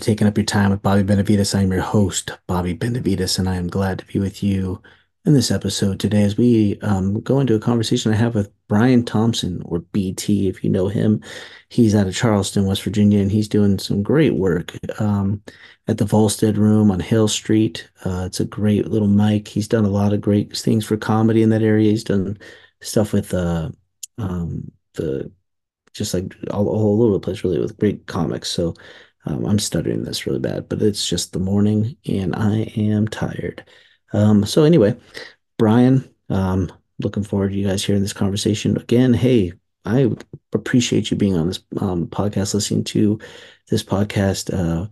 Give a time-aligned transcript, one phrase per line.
[0.00, 1.54] Taking Up Your Time with Bobby Benavides.
[1.54, 4.80] I'm your host, Bobby Benavides, and I am glad to be with you
[5.26, 9.04] in this episode today as we um, go into a conversation I have with Brian
[9.04, 11.22] Thompson, or BT, if you know him.
[11.68, 15.42] He's out of Charleston, West Virginia, and he's doing some great work um,
[15.86, 17.86] at the Volstead Room on Hill Street.
[18.06, 19.48] Uh, it's a great little mic.
[19.48, 21.90] He's done a lot of great things for comedy in that area.
[21.90, 22.38] He's done
[22.80, 23.68] stuff with uh,
[24.16, 25.30] um, the
[25.92, 28.48] just like all, all over the place, really, with great comics.
[28.48, 28.74] So
[29.30, 33.64] um, I'm stuttering this really bad, but it's just the morning and I am tired.
[34.12, 34.96] Um, so anyway,
[35.58, 39.14] Brian, um, looking forward to you guys hearing this conversation again.
[39.14, 39.52] Hey,
[39.84, 40.10] I
[40.52, 43.18] appreciate you being on this um, podcast, listening to
[43.68, 44.52] this podcast.
[44.52, 44.88] Uh,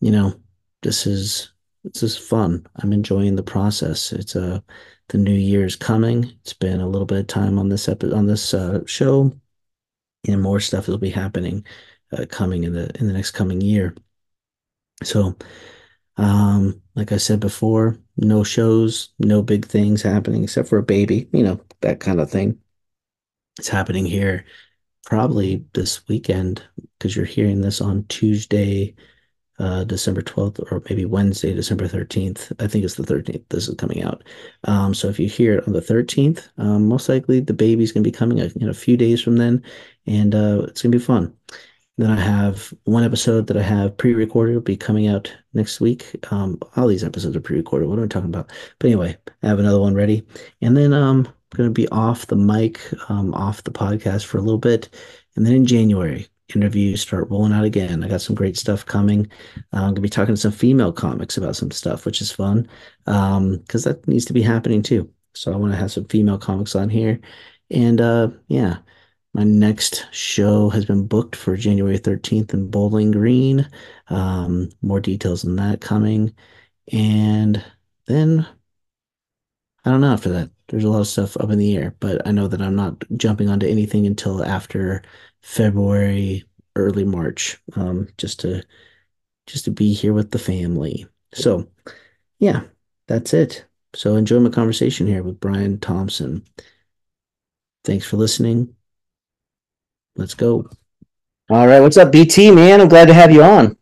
[0.00, 0.34] you know,
[0.82, 2.66] this is this is fun.
[2.76, 4.12] I'm enjoying the process.
[4.12, 4.60] It's uh
[5.08, 6.24] the new year is coming.
[6.42, 9.32] It's been a little bit of time on this episode on this uh, show,
[10.28, 11.64] and more stuff will be happening
[12.12, 13.94] uh, coming in the in the next coming year.
[15.02, 15.36] So,
[16.16, 21.28] um, like I said before, no shows, no big things happening except for a baby,
[21.32, 22.58] you know, that kind of thing.
[23.58, 24.44] It's happening here
[25.06, 26.62] probably this weekend
[26.98, 28.94] because you're hearing this on Tuesday,
[29.58, 32.52] uh, December 12th, or maybe Wednesday, December 13th.
[32.58, 33.44] I think it's the 13th.
[33.48, 34.24] This is coming out.
[34.64, 38.02] Um, so if you hear it on the 13th, um, most likely the baby's going
[38.02, 39.62] to be coming in a few days from then,
[40.06, 41.32] and uh, it's going to be fun.
[41.98, 44.52] Then I have one episode that I have pre-recorded.
[44.52, 46.14] It'll be coming out next week.
[46.30, 47.88] Um, all these episodes are pre-recorded.
[47.88, 48.50] What am I talking about?
[48.78, 50.26] But anyway, I have another one ready.
[50.60, 54.36] And then um, I'm going to be off the mic, um, off the podcast for
[54.36, 54.90] a little bit.
[55.36, 58.04] And then in January, interviews start rolling out again.
[58.04, 59.26] I got some great stuff coming.
[59.72, 62.30] Uh, I'm going to be talking to some female comics about some stuff, which is
[62.30, 62.68] fun
[63.04, 65.10] because um, that needs to be happening too.
[65.34, 67.20] So I want to have some female comics on here.
[67.70, 68.78] And uh, yeah,
[69.36, 73.68] my next show has been booked for January 13th in Bowling Green.
[74.08, 76.34] Um, more details on that coming.
[76.90, 77.62] And
[78.06, 78.46] then
[79.84, 80.50] I don't know after that.
[80.68, 83.04] There's a lot of stuff up in the air, but I know that I'm not
[83.18, 85.02] jumping onto anything until after
[85.42, 86.42] February,
[86.74, 88.62] early March, um, just to
[89.46, 91.06] just to be here with the family.
[91.34, 91.68] So,
[92.38, 92.62] yeah,
[93.06, 93.66] that's it.
[93.92, 96.42] So enjoy my conversation here with Brian Thompson.
[97.84, 98.75] Thanks for listening.
[100.16, 100.68] Let's go.
[101.50, 101.80] All right.
[101.80, 102.80] What's up, BT, man?
[102.80, 103.76] I'm glad to have you on.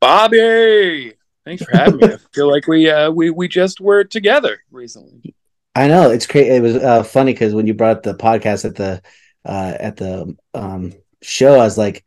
[0.00, 1.14] Bobby,
[1.46, 2.12] thanks for having me.
[2.12, 5.34] I feel like we uh, we we just were together recently.
[5.74, 6.50] I know it's crazy.
[6.50, 9.02] It was uh, funny because when you brought the podcast at the
[9.46, 12.04] uh, at the um, show, I was like,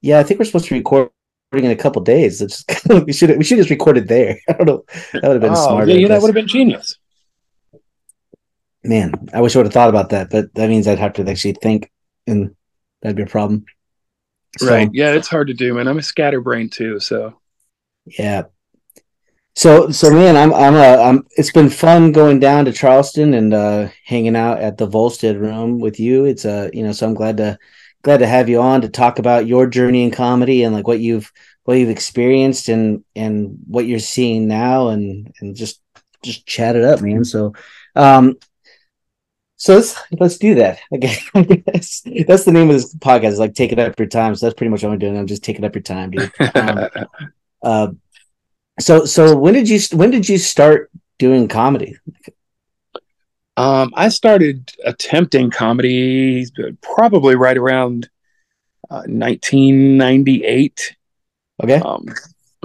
[0.00, 1.10] "Yeah, I think we're supposed to record
[1.52, 2.40] in a couple days.
[2.40, 4.38] It's just, we should we should just recorded there.
[4.48, 4.84] I don't know.
[5.12, 5.88] That would have been oh, smart.
[5.88, 6.98] Yeah, that would have been genius.
[8.82, 11.28] Man, I wish I would have thought about that, but that means I'd have to
[11.28, 11.90] actually think
[12.26, 12.54] and
[13.02, 13.64] that'd be a problem.
[14.58, 14.90] So, right.
[14.92, 15.88] Yeah, it's hard to do, man.
[15.88, 17.38] I'm a scatterbrain too, so
[18.06, 18.44] yeah.
[19.54, 23.54] So so man, I'm I'm a I'm it's been fun going down to Charleston and
[23.54, 26.26] uh hanging out at the Volstead room with you.
[26.26, 27.58] It's a uh, you know, so I'm glad to
[28.02, 31.00] glad to have you on to talk about your journey in comedy and like what
[31.00, 31.32] you've
[31.64, 35.80] what you've experienced and and what you're seeing now and and just
[36.22, 37.24] just chat it up, man.
[37.24, 37.54] So
[37.94, 38.36] um
[39.56, 40.78] so let's let's do that.
[40.92, 41.16] Okay,
[41.66, 43.32] that's, that's the name of this podcast.
[43.32, 44.34] Is like taking up your time.
[44.34, 45.16] So that's pretty much what I'm doing.
[45.16, 46.32] I'm just taking up your time, dude.
[46.54, 46.88] Um,
[47.62, 47.88] uh,
[48.78, 51.96] so so when did you when did you start doing comedy?
[53.56, 56.44] Um, I started attempting comedy
[56.82, 58.10] probably right around
[58.90, 60.96] uh, 1998.
[61.62, 61.76] Okay.
[61.76, 62.12] Um, I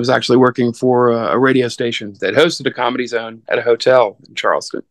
[0.02, 3.62] was actually working for a, a, radio station that hosted a comedy zone at a
[3.62, 4.84] hotel in Charleston.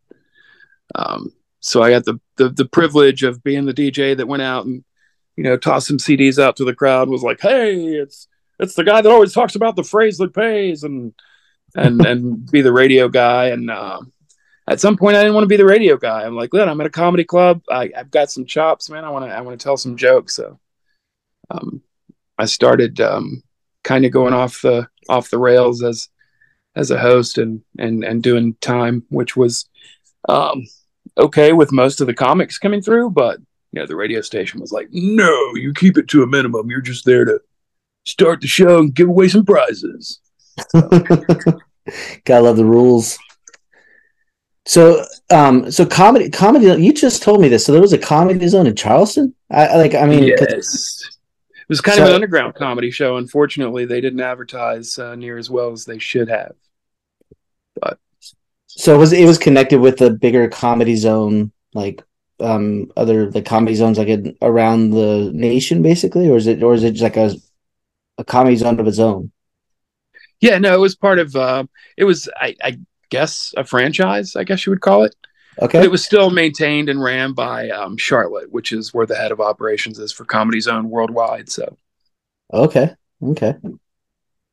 [0.95, 1.31] Um,
[1.61, 4.83] so I got the, the the privilege of being the DJ that went out and
[5.37, 7.07] you know tossed some CDs out to the crowd.
[7.07, 8.27] Was like, hey, it's
[8.59, 11.13] it's the guy that always talks about the phrase that pays and
[11.75, 13.47] and and be the radio guy.
[13.47, 14.01] And uh,
[14.67, 16.23] at some point, I didn't want to be the radio guy.
[16.23, 17.61] I'm like, look, I'm at a comedy club.
[17.69, 19.05] I, have got some chops, man.
[19.05, 20.35] I want to I want to tell some jokes.
[20.35, 20.59] So
[21.51, 21.83] um,
[22.39, 23.43] I started um,
[23.83, 26.09] kind of going off the off the rails as
[26.75, 29.69] as a host and and and doing time, which was
[30.27, 30.65] um,
[31.17, 33.39] okay with most of the comics coming through, but
[33.71, 36.69] you know, the radio station was like, no, you keep it to a minimum.
[36.69, 37.39] You're just there to
[38.05, 40.19] start the show and give away some prizes.
[40.69, 40.89] So.
[42.25, 43.17] Gotta love the rules.
[44.65, 46.65] So, um, so comedy, comedy.
[46.65, 47.65] You just told me this.
[47.65, 49.33] So there was a comedy zone in Charleston.
[49.49, 49.95] I like.
[49.95, 50.39] I mean, yes.
[51.59, 53.17] it was kind so, of an underground comedy show.
[53.17, 56.53] Unfortunately, they didn't advertise uh, near as well as they should have.
[58.81, 62.03] So it was it was connected with the bigger comedy zone, like
[62.39, 66.73] um other the comedy zones like in, around the nation, basically, or is it or
[66.73, 67.35] is it just like a
[68.17, 69.31] a comedy zone of its own.
[70.39, 71.35] Yeah, no, it was part of.
[71.35, 71.65] Uh,
[71.97, 72.79] it was, I, I
[73.09, 74.35] guess, a franchise.
[74.35, 75.15] I guess you would call it.
[75.61, 75.79] Okay.
[75.79, 79.31] But it was still maintained and ran by um, Charlotte, which is where the head
[79.31, 81.49] of operations is for Comedy Zone worldwide.
[81.49, 81.77] So.
[82.53, 82.95] Okay.
[83.21, 83.55] Okay.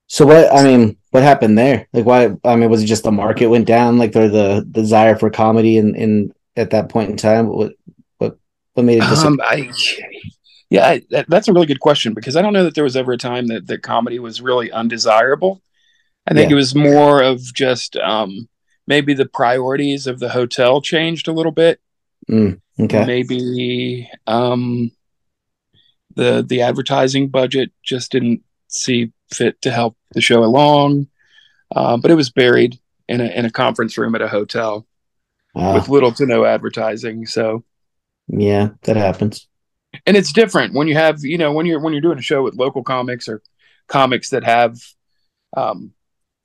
[0.09, 0.53] So what?
[0.53, 1.87] I mean, what happened there?
[1.93, 2.31] Like, why?
[2.45, 3.99] I mean, was it just the market went down?
[3.99, 7.49] Like, or the desire for comedy in in at that point in time?
[7.49, 7.75] What
[8.17, 8.39] what
[8.73, 9.03] what made it?
[9.03, 9.71] Um, I,
[10.71, 12.97] yeah, I, that, that's a really good question because I don't know that there was
[12.97, 15.63] ever a time that that comedy was really undesirable.
[16.27, 16.55] I think yeah.
[16.55, 18.49] it was more of just um,
[18.87, 21.81] maybe the priorities of the hotel changed a little bit.
[22.31, 23.05] Mm, okay.
[23.05, 24.91] Maybe um,
[26.17, 31.09] the the advertising budget just didn't see fit to help the show along.
[31.75, 32.79] Uh, but it was buried
[33.09, 34.87] in a in a conference room at a hotel
[35.75, 37.27] with little to no advertising.
[37.27, 37.65] So
[38.29, 39.47] yeah, that happens.
[40.07, 42.43] And it's different when you have you know when you're when you're doing a show
[42.43, 43.43] with local comics or
[43.89, 44.79] comics that have
[45.57, 45.93] um,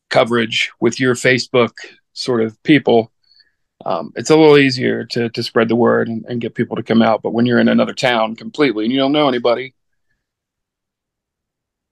[0.10, 1.74] coverage with your Facebook
[2.14, 3.12] sort of people.
[3.86, 6.84] Um, it's a little easier to to spread the word and, and get people to
[6.84, 7.22] come out.
[7.22, 9.74] But when you're in another town completely and you don't know anybody,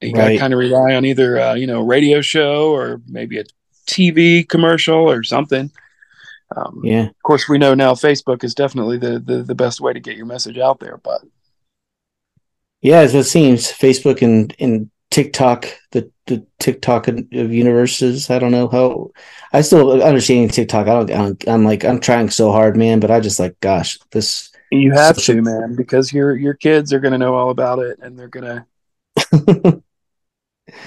[0.02, 3.38] you got to kind of rely on either uh, you know radio show or maybe
[3.38, 3.44] a
[3.86, 5.70] TV commercial or something.
[6.56, 7.06] Um, yeah.
[7.06, 10.16] Of course, we know now Facebook is definitely the, the the best way to get
[10.16, 10.98] your message out there.
[10.98, 11.22] But
[12.80, 18.30] yeah, as it seems, Facebook and and TikTok, the the TikTok of universes.
[18.30, 19.10] I don't know how.
[19.52, 20.88] I still understanding TikTok.
[20.88, 21.48] I don't, I don't.
[21.48, 23.00] I'm like I'm trying so hard, man.
[23.00, 24.50] But I just like, gosh, this.
[24.70, 28.18] You have to, man, because your your kids are gonna know all about it, and
[28.18, 28.66] they're gonna.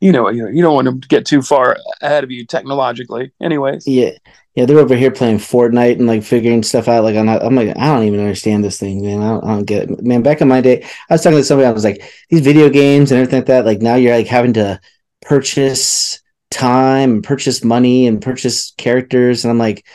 [0.00, 3.32] you know, you know, you don't want to get too far ahead of you technologically.
[3.40, 3.86] Anyways.
[3.86, 4.10] Yeah.
[4.54, 7.04] Yeah, they're over here playing Fortnite and like figuring stuff out.
[7.04, 9.20] Like I'm, not, I'm like, I don't even understand this thing, man.
[9.20, 10.22] I don't, I don't, get it, man.
[10.22, 11.66] Back in my day, I was talking to somebody.
[11.66, 13.66] I was like, these video games and everything like that.
[13.66, 14.80] Like now, you're like having to
[15.20, 19.44] purchase time, and purchase money, and purchase characters.
[19.44, 19.86] And I'm like,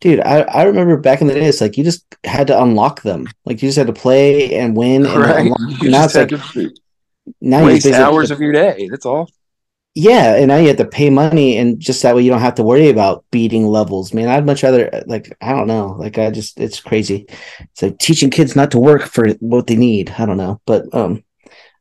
[0.00, 3.02] dude, I, I remember back in the day, it's like you just had to unlock
[3.02, 3.26] them.
[3.44, 5.04] Like you just had to play and win.
[5.04, 5.52] And right.
[5.82, 6.72] now it's like to
[7.40, 8.88] now waste hours of your day.
[8.90, 9.28] That's all
[9.98, 12.56] yeah, and now you have to pay money, and just that way you don't have
[12.56, 14.12] to worry about beating levels.
[14.12, 17.24] Man, I'd much rather like I don't know, like I just it's crazy.
[17.60, 20.10] It's like teaching kids not to work for what they need.
[20.10, 21.24] I don't know, but um,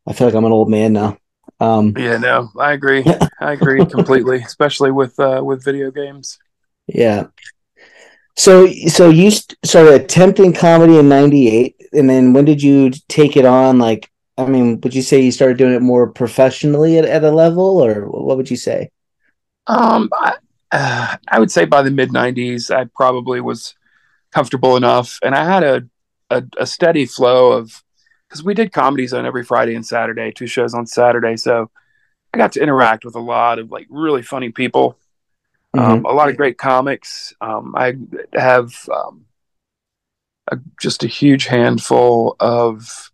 [0.07, 1.17] I feel like I'm an old man now.
[1.59, 3.03] Um, yeah, no, I agree.
[3.41, 6.39] I agree completely, especially with uh, with video games.
[6.87, 7.27] Yeah.
[8.37, 13.45] So so you started attempting comedy in '98, and then when did you take it
[13.45, 13.77] on?
[13.77, 17.31] Like I mean, would you say you started doing it more professionally at, at a
[17.31, 18.89] level, or what would you say?
[19.67, 20.33] Um, I,
[20.71, 23.75] uh, I would say by the mid '90s, I probably was
[24.31, 25.87] comfortable enough, and I had a
[26.29, 27.83] a, a steady flow of
[28.27, 31.69] because we did comedies on every Friday and Saturday, two shows on Saturday, so
[32.33, 34.97] I got to interact with a lot of like really funny people,
[35.73, 35.91] mm-hmm.
[35.91, 37.33] um, a lot of great comics.
[37.39, 37.95] Um, I
[38.33, 39.25] have um,
[40.51, 43.11] a, just a huge handful of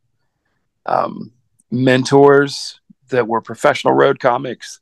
[0.85, 1.31] um,
[1.69, 4.79] mentors that were professional road comics.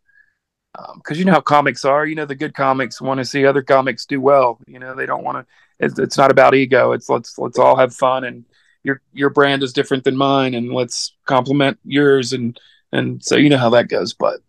[0.73, 3.45] Because um, you know how comics are, you know the good comics want to see
[3.45, 4.59] other comics do well.
[4.67, 5.53] You know they don't want to.
[5.79, 6.91] It's, it's not about ego.
[6.91, 8.45] It's let's let's all have fun, and
[8.83, 12.59] your your brand is different than mine, and let's compliment yours, and
[12.91, 14.13] and so you know how that goes.
[14.13, 14.41] But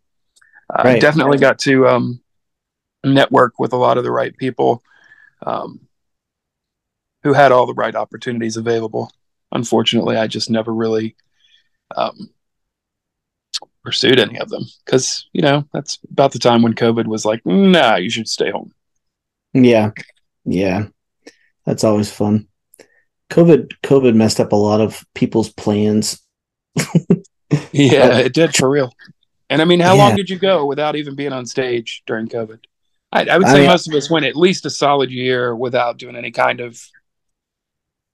[0.72, 0.96] uh, right.
[0.96, 2.20] I definitely got to um,
[3.02, 4.82] network with a lot of the right people
[5.44, 5.80] um,
[7.22, 9.10] who had all the right opportunities available.
[9.52, 11.16] Unfortunately, I just never really
[11.96, 12.30] um,
[13.82, 17.44] pursued any of them because you know that's about the time when COVID was like,
[17.44, 18.72] nah, you should stay home.
[19.52, 19.90] Yeah,
[20.44, 20.86] yeah,
[21.64, 22.48] that's always fun.
[23.30, 26.20] COVID, COVID messed up a lot of people's plans.
[27.72, 28.92] yeah, it did for real.
[29.48, 30.02] And I mean, how yeah.
[30.04, 32.60] long did you go without even being on stage during COVID?
[33.12, 35.98] I, I would say I most of us went at least a solid year without
[35.98, 36.80] doing any kind of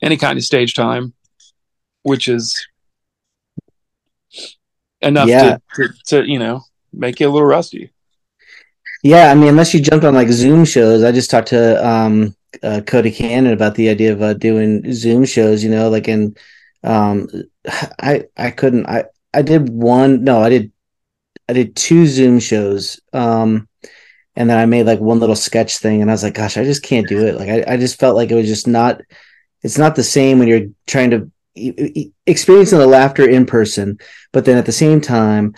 [0.03, 1.15] any kind of stage time,
[2.03, 2.67] which is
[5.01, 5.59] enough yeah.
[5.75, 6.63] to, to, to, you know
[6.93, 7.91] make you a little rusty.
[9.03, 12.35] Yeah, I mean, unless you jumped on like Zoom shows, I just talked to um,
[12.63, 15.63] uh, Cody Cannon about the idea of uh, doing Zoom shows.
[15.63, 16.37] You know, like in
[16.83, 17.29] um,
[18.01, 20.73] I I couldn't I I did one no I did
[21.49, 23.01] I did two Zoom shows.
[23.13, 23.69] Um,
[24.35, 26.65] and then I made like one little sketch thing, and I was like, "Gosh, I
[26.65, 29.01] just can't do it." Like, I, I just felt like it was just not.
[29.63, 31.31] It's not the same when you're trying to
[32.27, 33.99] experiencing the laughter in person,
[34.33, 35.55] but then at the same time,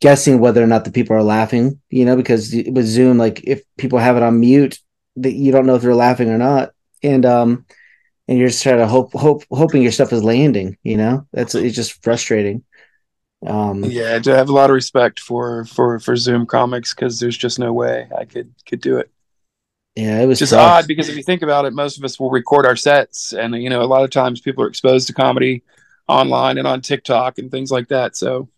[0.00, 3.62] guessing whether or not the people are laughing, you know, because with Zoom, like if
[3.76, 4.80] people have it on mute,
[5.16, 6.72] that you don't know if they're laughing or not.
[7.02, 7.66] And, um,
[8.26, 11.54] and you're just trying to hope, hope, hoping your stuff is landing, you know, that's,
[11.54, 12.64] it's just frustrating.
[13.46, 17.36] Um, yeah, I have a lot of respect for for for Zoom comics because there's
[17.36, 19.10] just no way I could could do it.
[19.94, 20.84] Yeah, it was just tough.
[20.84, 23.54] odd because if you think about it, most of us will record our sets, and
[23.54, 25.62] you know, a lot of times people are exposed to comedy
[26.08, 28.16] online and on TikTok and things like that.
[28.16, 28.48] So,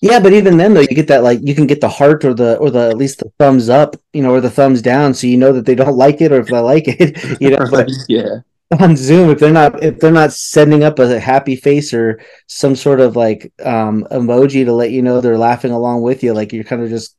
[0.00, 2.34] yeah, but even then, though, you get that like you can get the heart or
[2.34, 5.26] the or the at least the thumbs up, you know, or the thumbs down, so
[5.26, 7.64] you know that they don't like it or if they like it, you know.
[7.70, 8.40] But yeah,
[8.78, 12.76] on Zoom, if they're not if they're not sending up a happy face or some
[12.76, 16.52] sort of like um emoji to let you know they're laughing along with you, like
[16.52, 17.16] you're kind of just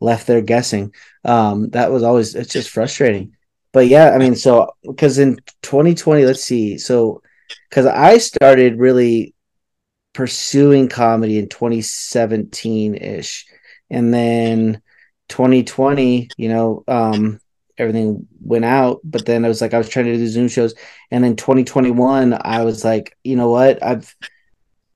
[0.00, 0.94] left there guessing.
[1.24, 3.36] Um, that was always it's just frustrating.
[3.72, 7.22] But yeah, I mean, so because in 2020, let's see, so
[7.68, 9.34] because I started really
[10.14, 13.46] pursuing comedy in 2017 ish,
[13.90, 14.82] and then
[15.28, 17.40] 2020, you know, um,
[17.76, 19.00] everything went out.
[19.04, 20.74] But then I was like, I was trying to do Zoom shows,
[21.10, 24.14] and then 2021, I was like, you know what, I've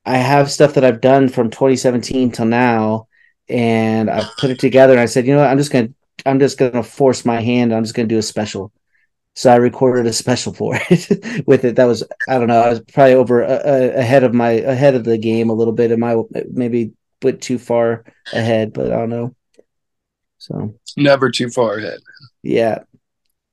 [0.04, 3.06] I have stuff that I've done from 2017 till now,
[3.48, 4.92] and I put it together.
[4.92, 5.88] And I said, you know what, I'm just gonna
[6.26, 7.74] I'm just gonna force my hand.
[7.74, 8.72] I'm just gonna do a special.
[9.34, 11.76] So I recorded a special for it with it.
[11.76, 12.60] That was I don't know.
[12.60, 15.92] I was probably over uh, ahead of my ahead of the game a little bit.
[15.92, 16.16] Am I
[16.50, 18.72] maybe went too far ahead?
[18.72, 19.34] But I don't know.
[20.38, 22.00] So never too far ahead.
[22.42, 22.80] Yeah.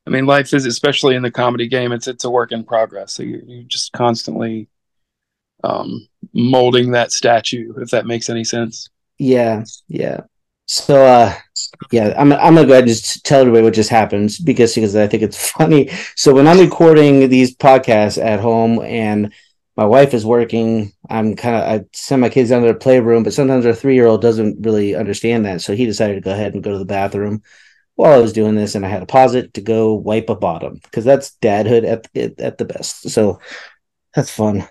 [0.07, 1.91] I mean, life is especially in the comedy game.
[1.91, 3.13] It's it's a work in progress.
[3.13, 4.67] So you you just constantly
[5.63, 7.73] um, molding that statue.
[7.77, 8.89] If that makes any sense.
[9.19, 9.65] Yeah.
[9.87, 10.21] Yeah.
[10.67, 11.33] So uh
[11.91, 14.95] yeah, I'm I'm gonna go ahead and just tell everybody what just happens because because
[14.95, 15.89] I think it's funny.
[16.15, 19.33] So when I'm recording these podcasts at home and
[19.77, 23.23] my wife is working, I'm kind of I send my kids down to their playroom,
[23.23, 26.31] but sometimes our three year old doesn't really understand that, so he decided to go
[26.33, 27.43] ahead and go to the bathroom
[27.95, 30.35] while I was doing this, and I had to pause it to go wipe a
[30.35, 32.07] bottom because that's dadhood at
[32.41, 33.09] at the best.
[33.11, 33.39] So
[34.15, 34.67] that's fun.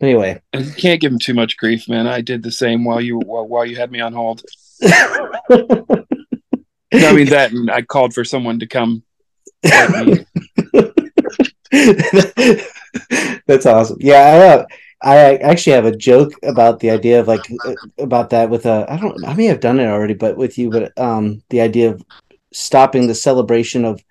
[0.00, 2.06] Anyway, you can't give him too much grief, man.
[2.06, 4.42] I did the same while you while, while you had me on hold.
[4.82, 6.04] I
[7.12, 9.02] mean that, and I called for someone to come.
[13.46, 13.98] That's awesome.
[14.00, 14.66] Yeah, I have.
[15.00, 17.46] I actually have a joke about the idea of like
[17.98, 20.70] about that with a I don't I may have done it already, but with you,
[20.70, 22.02] but um the idea of
[22.52, 24.02] stopping the celebration of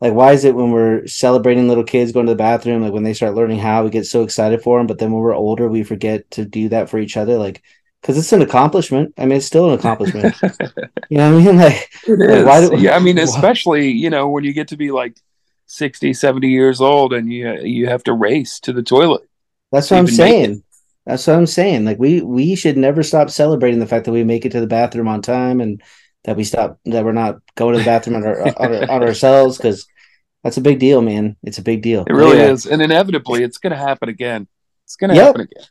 [0.00, 3.02] like why is it when we're celebrating little kids going to the bathroom like when
[3.02, 5.68] they start learning how we get so excited for them, but then when we're older
[5.68, 7.62] we forget to do that for each other like
[8.00, 9.12] because it's an accomplishment.
[9.18, 10.34] I mean, it's still an accomplishment.
[11.10, 11.56] you know what I mean?
[11.58, 12.82] Like, like, is.
[12.82, 15.16] yeah, I mean, especially you know when you get to be like
[15.66, 19.22] 60, 70 years old and you you have to race to the toilet.
[19.70, 20.62] That's what I'm saying.
[21.06, 21.84] That's what I'm saying.
[21.84, 24.66] Like we we should never stop celebrating the fact that we make it to the
[24.66, 25.82] bathroom on time and
[26.24, 29.02] that we stop that we're not going to the bathroom on, our, on, our, on
[29.02, 29.86] ourselves because
[30.42, 31.36] that's a big deal, man.
[31.42, 32.04] It's a big deal.
[32.06, 32.50] It really yeah.
[32.50, 34.48] is, and inevitably, it's going to happen again.
[34.84, 35.26] It's going to yep.
[35.26, 35.64] happen again.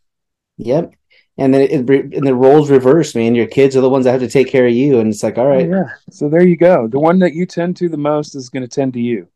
[0.57, 0.93] Yep
[1.39, 3.33] and then it, and the roles reverse, man.
[3.33, 5.37] Your kids are the ones that have to take care of you, and it's like,
[5.37, 5.89] all right, oh, yeah.
[6.11, 6.87] So there you go.
[6.89, 9.29] The one that you tend to the most is going to tend to you.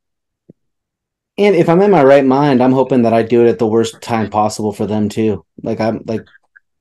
[1.38, 3.68] And if I'm in my right mind, I'm hoping that I do it at the
[3.68, 5.46] worst time possible for them too.
[5.64, 6.26] Like I'm like,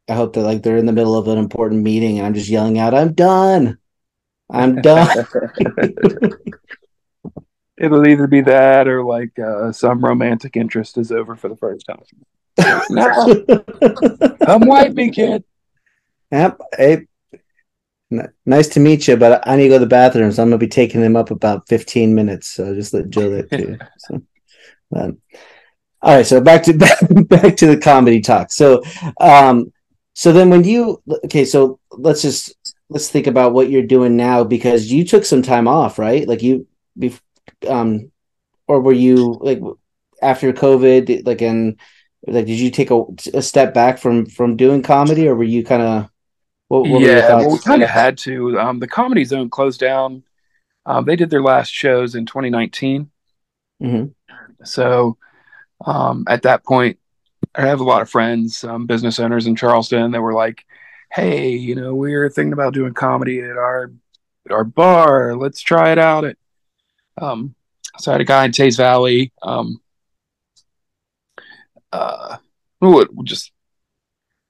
[0.08, 2.50] I hope that like they're in the middle of an important meeting and I'm just
[2.50, 3.78] yelling out, "I'm done,
[4.52, 5.26] I'm done."
[7.78, 11.86] It'll either be that or like uh, some romantic interest is over for the first
[11.86, 12.04] time
[12.90, 13.44] no.
[14.44, 15.44] Come wipe me, kid.
[16.30, 16.60] Yep.
[16.76, 17.06] Hey,
[18.46, 20.58] nice to meet you, but I need to go to the bathroom, so I'm gonna
[20.58, 22.48] be taking them up about 15 minutes.
[22.48, 23.78] So just let Joe that too.
[23.98, 24.22] so,
[24.94, 25.18] um,
[26.00, 28.52] all right, so back to back, back to the comedy talk.
[28.52, 28.82] So,
[29.20, 29.72] um,
[30.14, 32.54] so then when you okay, so let's just
[32.92, 36.28] let's think about what you're doing now because you took some time off, right?
[36.28, 36.66] Like you,
[37.68, 38.12] um,
[38.68, 39.60] or were you like
[40.20, 41.78] after COVID, like in
[42.26, 45.64] like did you take a, a step back from from doing comedy or were you
[45.64, 46.08] kind of
[46.68, 50.22] what, what yeah well, we kind of had to um, the comedy zone closed down
[50.86, 53.10] um, they did their last shows in 2019
[53.82, 54.34] mm-hmm.
[54.64, 55.16] so
[55.84, 56.98] um, at that point
[57.54, 60.64] i have a lot of friends um, business owners in charleston that were like
[61.12, 63.92] hey you know we're thinking about doing comedy at our
[64.46, 66.36] at our bar let's try it out at
[67.20, 67.54] um,
[67.98, 69.80] so i had a guy in Teays Valley um,
[71.92, 72.38] uh,
[72.80, 73.52] we'll, we'll just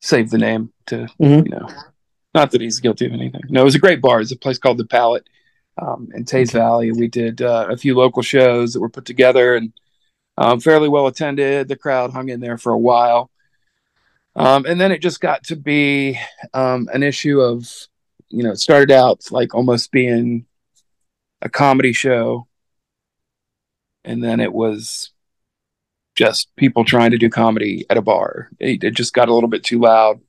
[0.00, 1.46] save the name to mm-hmm.
[1.46, 1.68] you know,
[2.34, 3.42] not that he's guilty of anything.
[3.48, 4.20] No, it was a great bar.
[4.20, 5.28] It's a place called the Palette
[5.80, 6.58] um, in Teays okay.
[6.58, 6.92] Valley.
[6.92, 9.72] We did uh, a few local shows that were put together and
[10.38, 11.68] um, fairly well attended.
[11.68, 13.30] The crowd hung in there for a while.
[14.34, 16.18] Um, and then it just got to be
[16.54, 17.68] um, an issue of,
[18.30, 20.46] you know, it started out like almost being
[21.42, 22.46] a comedy show.
[24.04, 25.10] And then it was
[26.16, 28.50] just people trying to do comedy at a bar.
[28.58, 30.20] It, it just got a little bit too loud.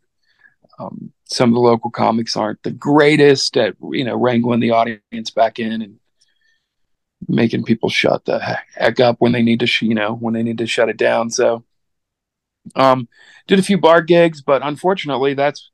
[0.79, 5.29] Um, some of the local comics aren't the greatest at you know wrangling the audience
[5.29, 5.99] back in and
[7.27, 8.39] making people shut the
[8.75, 10.97] heck up when they need to, sh- you know, when they need to shut it
[10.97, 11.29] down.
[11.29, 11.63] So,
[12.75, 13.07] um,
[13.47, 15.69] did a few bar gigs, but unfortunately, that's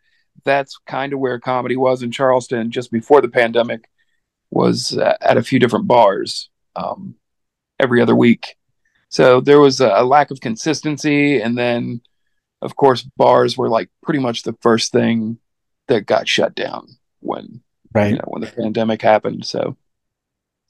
[0.46, 3.90] that's kind of where comedy was in Charleston just before the pandemic.
[4.52, 7.16] Was uh, at a few different bars um,
[7.80, 8.56] every other week,
[9.10, 12.02] so there was a, a lack of consistency, and then,
[12.62, 15.38] of course, bars were like pretty much the first thing
[15.88, 16.88] that got shut down
[17.20, 17.62] when
[17.94, 18.12] right.
[18.12, 19.46] you know when the pandemic happened.
[19.46, 19.78] So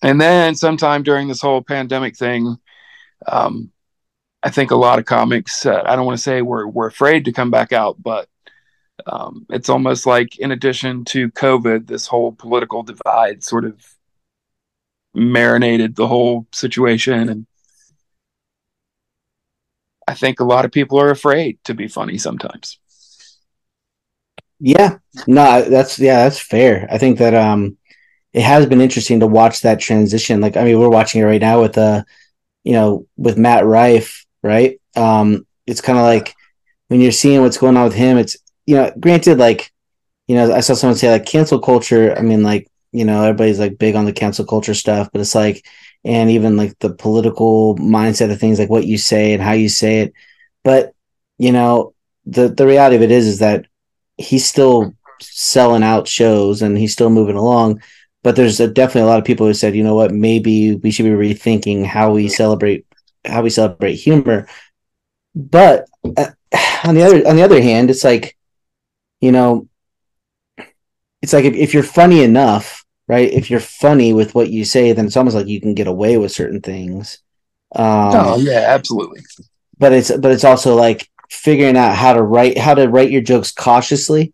[0.01, 2.57] and then sometime during this whole pandemic thing,
[3.27, 3.71] um,
[4.41, 7.25] I think a lot of comics, uh, I don't want to say we're, we're afraid
[7.25, 8.29] to come back out, but
[9.05, 13.85] um, it's almost like in addition to COVID, this whole political divide sort of
[15.13, 17.29] marinated the whole situation.
[17.29, 17.47] And
[20.07, 22.79] I think a lot of people are afraid to be funny sometimes.
[24.59, 26.87] Yeah, no, that's yeah, that's fair.
[26.91, 27.77] I think that um
[28.33, 30.41] it has been interesting to watch that transition.
[30.41, 32.03] Like, I mean, we're watching it right now with uh,
[32.63, 34.79] you know, with Matt Rife, right?
[34.95, 36.35] Um, it's kind of like
[36.87, 39.71] when you're seeing what's going on with him, it's you know, granted, like,
[40.27, 42.15] you know, I saw someone say like cancel culture.
[42.15, 45.35] I mean, like, you know, everybody's like big on the cancel culture stuff, but it's
[45.35, 45.65] like,
[46.03, 49.69] and even like the political mindset of things, like what you say and how you
[49.69, 50.13] say it.
[50.63, 50.93] But
[51.37, 51.93] you know,
[52.25, 53.65] the the reality of it is, is that
[54.17, 57.81] he's still selling out shows and he's still moving along
[58.23, 60.91] but there's a, definitely a lot of people who said, you know what, maybe we
[60.91, 62.85] should be rethinking how we celebrate
[63.25, 64.47] how we celebrate humor.
[65.35, 66.31] But uh,
[66.83, 68.37] on the other on the other hand, it's like,
[69.21, 69.67] you know,
[71.21, 73.31] it's like if, if you're funny enough, right?
[73.31, 76.17] If you're funny with what you say, then it's almost like you can get away
[76.17, 77.19] with certain things.
[77.75, 79.21] Um, oh yeah, absolutely.
[79.77, 83.21] But it's but it's also like figuring out how to write how to write your
[83.21, 84.33] jokes cautiously.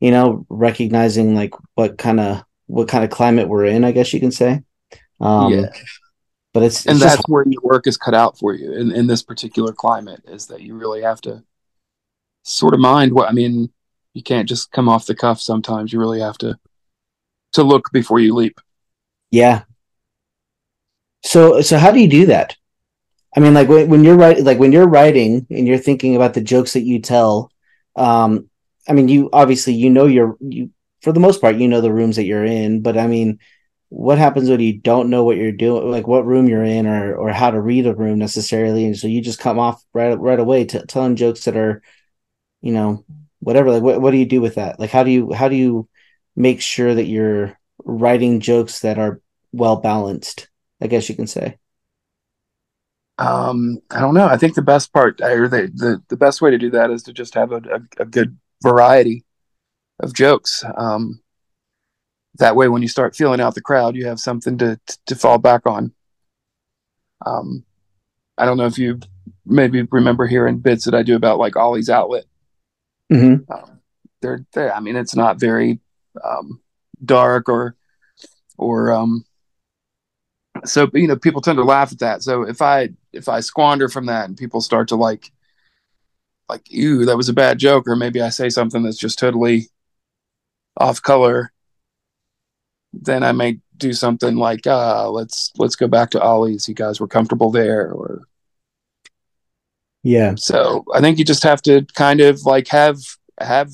[0.00, 4.14] You know, recognizing like what kind of what kind of climate we're in, I guess
[4.14, 4.62] you can say.
[5.20, 5.66] Um, yeah.
[6.52, 9.06] But it's, it's and that's where your work is cut out for you in, in
[9.06, 11.44] this particular climate is that you really have to
[12.42, 13.70] sort of mind what I mean.
[14.14, 15.40] You can't just come off the cuff.
[15.40, 16.58] Sometimes you really have to
[17.52, 18.60] to look before you leap.
[19.30, 19.62] Yeah.
[21.22, 22.56] So so how do you do that?
[23.36, 26.34] I mean, like when, when you're writing, like when you're writing and you're thinking about
[26.34, 27.52] the jokes that you tell.
[27.94, 28.48] Um,
[28.88, 30.70] I mean, you obviously you know you're you
[31.02, 32.82] for the most part, you know the rooms that you're in.
[32.82, 33.38] But I mean,
[33.90, 37.14] what happens when you don't know what you're doing, like what room you're in, or
[37.16, 40.38] or how to read a room necessarily, and so you just come off right right
[40.38, 41.82] away telling jokes that are,
[42.62, 43.04] you know,
[43.40, 43.72] whatever.
[43.72, 44.78] Like, what what do you do with that?
[44.78, 45.88] Like, how do you how do you
[46.36, 49.20] make sure that you're writing jokes that are
[49.52, 50.48] well balanced?
[50.80, 51.58] I guess you can say.
[53.18, 54.26] Um, I don't know.
[54.26, 57.02] I think the best part, or the the, the best way to do that is
[57.02, 59.24] to just have a, a, a good variety
[59.98, 60.64] of jokes.
[60.76, 61.20] Um,
[62.38, 65.38] that way, when you start feeling out the crowd, you have something to to fall
[65.38, 65.92] back on.
[67.24, 67.64] Um,
[68.38, 69.00] I don't know if you
[69.44, 72.24] maybe remember hearing bits that I do about like Ollie's Outlet.
[73.12, 73.52] Mm-hmm.
[73.52, 73.80] Um,
[74.22, 75.80] they're, I mean, it's not very
[76.24, 76.60] um,
[77.04, 77.76] dark or
[78.56, 79.24] or um,
[80.64, 82.22] so you know people tend to laugh at that.
[82.22, 85.32] So if I if I squander from that and people start to like
[86.50, 89.68] like, ew, that was a bad joke, or maybe I say something that's just totally
[90.76, 91.52] off color,
[92.92, 96.68] then I may do something like, uh, let's let's go back to Ollie's.
[96.68, 98.22] You guys were comfortable there, or
[100.02, 100.34] yeah.
[100.36, 102.98] So I think you just have to kind of like have
[103.40, 103.70] have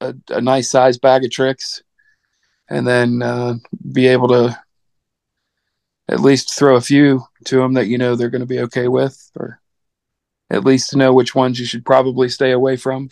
[0.00, 1.82] a, a nice size bag of tricks,
[2.68, 3.54] and then uh,
[3.92, 4.58] be able to
[6.08, 8.88] at least throw a few to them that you know they're going to be okay
[8.88, 9.60] with, or
[10.50, 13.10] at least know which ones you should probably stay away from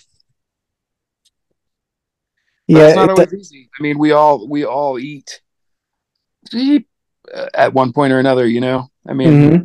[2.67, 3.71] yeah, it's not always easy.
[3.79, 5.41] I mean, we all we all eat
[7.55, 8.47] at one point or another.
[8.47, 9.65] You know, I mean, mm-hmm.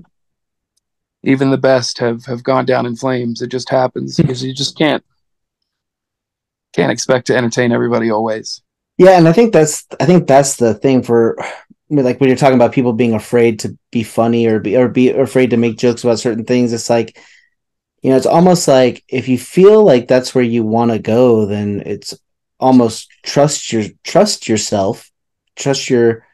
[1.24, 3.42] even the best have have gone down in flames.
[3.42, 5.04] It just happens because you just can't
[6.74, 8.62] can't expect to entertain everybody always.
[8.98, 11.42] Yeah, and I think that's I think that's the thing for
[11.92, 14.78] I mean, like when you're talking about people being afraid to be funny or be
[14.78, 16.72] or be afraid to make jokes about certain things.
[16.72, 17.20] It's like
[18.02, 21.46] you know, it's almost like if you feel like that's where you want to go,
[21.46, 22.18] then it's
[22.62, 25.12] almost trust your trust yourself,
[25.56, 26.26] trust your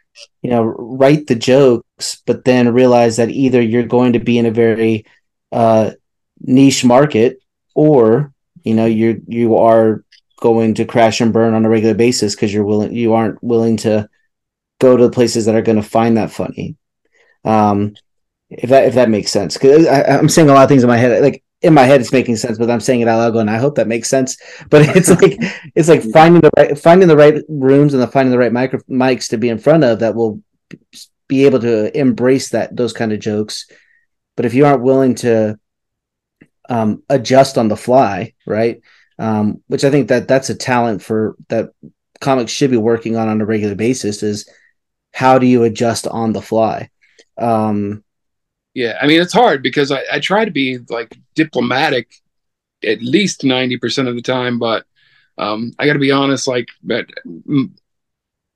[0.42, 4.46] you know write the jokes, but then realize that either you're going to be in
[4.46, 5.06] a very
[5.52, 5.92] uh,
[6.42, 7.40] niche market
[7.74, 10.04] or you know you you are
[10.40, 13.78] going to crash and burn on a regular basis because you're willing you aren't willing
[13.78, 14.08] to
[14.80, 16.76] go to the places that are going to find that funny.
[17.44, 17.96] Um
[18.50, 19.58] if that if that makes sense.
[19.58, 22.12] Because i'm saying a lot of things in my head like in my head it's
[22.12, 24.38] making sense, but I'm saying it out loud going, I hope that makes sense.
[24.70, 25.38] But it's like
[25.76, 28.80] it's like finding the right finding the right rooms and the finding the right micro
[28.90, 30.42] mics to be in front of that will
[31.28, 33.68] be able to embrace that those kind of jokes.
[34.36, 35.60] But if you aren't willing to
[36.70, 38.82] um, adjust on the fly, right?
[39.20, 41.72] Um, which I think that that's a talent for that
[42.22, 44.50] comics should be working on on a regular basis is
[45.14, 46.90] how do you adjust on the fly?
[47.38, 48.04] Um,
[48.78, 52.14] yeah, I mean it's hard because I, I try to be like diplomatic
[52.84, 54.86] at least ninety percent of the time, but
[55.40, 56.48] um, I got to be honest.
[56.48, 57.08] Like, but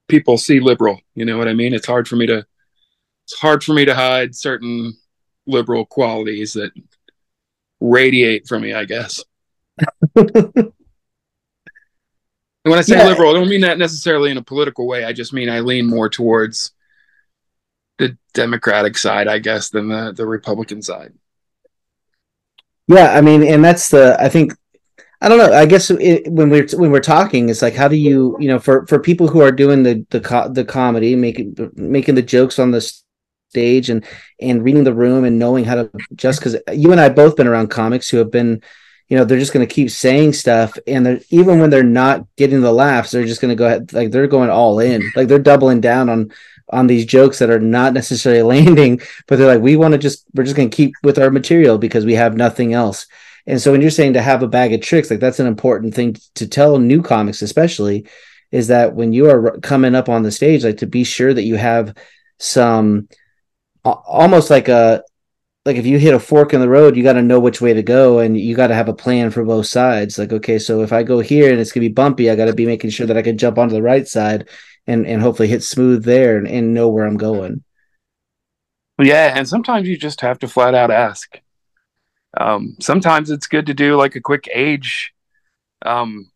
[0.08, 1.00] people see liberal.
[1.16, 1.74] You know what I mean?
[1.74, 2.46] It's hard for me to
[3.24, 4.96] it's hard for me to hide certain
[5.48, 6.72] liberal qualities that
[7.80, 8.76] radiate from me.
[8.76, 9.24] I guess.
[12.64, 13.08] And when I say yeah.
[13.08, 15.04] liberal, I don't mean that necessarily in a political way.
[15.04, 16.74] I just mean I lean more towards
[18.02, 21.14] the Democratic side, I guess, than the, the Republican side.
[22.88, 24.54] Yeah, I mean, and that's the I think
[25.22, 25.54] I don't know.
[25.54, 28.60] I guess it, when we're when we're talking, it's like how do you you know
[28.60, 32.60] for for people who are doing the the co- the comedy, making making the jokes
[32.60, 32.82] on the
[33.50, 34.04] stage and
[34.42, 37.48] and reading the room and knowing how to just because you and I both been
[37.48, 38.62] around comics who have been
[39.12, 42.26] you know they're just going to keep saying stuff and they're even when they're not
[42.38, 45.04] getting the laughs they're just going to go ahead like they're going all in.
[45.18, 46.32] Like they're doubling down on
[46.70, 50.26] on these jokes that are not necessarily landing but they're like we want to just
[50.34, 53.06] we're just going to keep with our material because we have nothing else.
[53.46, 55.94] And so when you're saying to have a bag of tricks like that's an important
[55.94, 58.08] thing to tell new comics especially
[58.50, 61.44] is that when you are coming up on the stage like to be sure that
[61.44, 61.98] you have
[62.40, 63.10] some
[63.84, 65.04] almost like a
[65.66, 67.74] like if you hit a fork in the road, you got to know which way
[67.74, 70.18] to go, and you got to have a plan for both sides.
[70.18, 72.54] Like, okay, so if I go here and it's gonna be bumpy, I got to
[72.54, 74.50] be making sure that I can jump onto the right side
[74.88, 77.64] and and hopefully hit smooth there and, and know where I'm going.
[79.00, 81.40] Yeah, and sometimes you just have to flat out ask.
[82.40, 85.14] Um, sometimes it's good to do like a quick age,
[85.86, 86.32] um,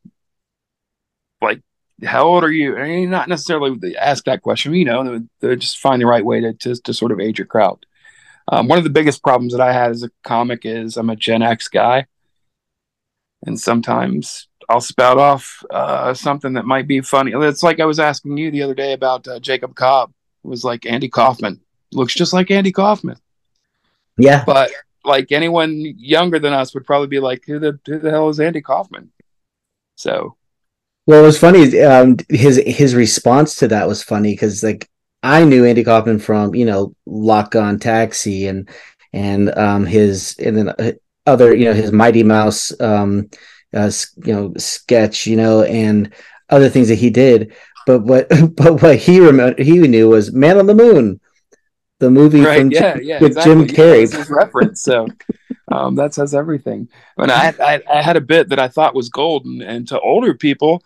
[1.41, 1.61] like
[2.03, 2.75] how old are you?
[2.75, 6.75] Mean, not necessarily ask that question, you know, just find the right way to, to
[6.75, 7.85] to sort of age your crowd.
[8.51, 11.15] Um, one of the biggest problems that I had as a comic is I'm a
[11.15, 12.05] Gen X guy,
[13.45, 17.31] and sometimes I'll spout off uh, something that might be funny.
[17.33, 20.11] It's like I was asking you the other day about uh, Jacob Cobb.
[20.43, 21.59] It was like Andy Kaufman
[21.95, 23.17] looks just like Andy Kaufman.
[24.17, 24.71] Yeah, but
[25.03, 28.39] like anyone younger than us would probably be like, "Who the who the hell is
[28.39, 29.11] Andy Kaufman?"
[29.95, 30.35] So,
[31.05, 31.81] well, it was funny.
[31.81, 34.89] Um, his his response to that was funny because like
[35.25, 38.69] I knew Andy Kaufman from you know Latka On Taxi and
[39.11, 40.91] and um, his and then uh,
[41.25, 43.29] other you know his Mighty Mouse um,
[43.73, 43.91] uh,
[44.23, 46.13] you know sketch you know and
[46.51, 47.55] other things that he did.
[47.87, 51.19] But what but what he remember he knew was Man on the Moon,
[51.99, 53.65] the movie right, from yeah, yeah, with exactly.
[53.65, 54.11] Jim Carrey.
[54.11, 54.83] Yeah, his reference.
[54.83, 55.07] So
[55.71, 56.87] um, that says everything.
[57.17, 60.35] And I, I I had a bit that I thought was golden, and to older
[60.35, 60.83] people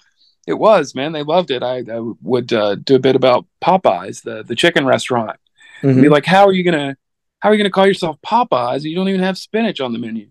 [0.50, 1.12] it was, man.
[1.12, 1.62] They loved it.
[1.62, 5.40] I, I would uh, do a bit about Popeyes, the the chicken restaurant.
[5.84, 6.02] Mm-hmm.
[6.02, 6.98] Be like, how are you gonna
[7.40, 8.82] how are you gonna call yourself Popeyes?
[8.82, 10.30] You don't even have spinach on the menu.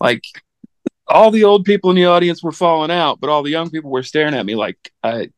[0.00, 0.22] like
[1.08, 3.90] all the old people in the audience were falling out, but all the young people
[3.90, 5.30] were staring at me like, I,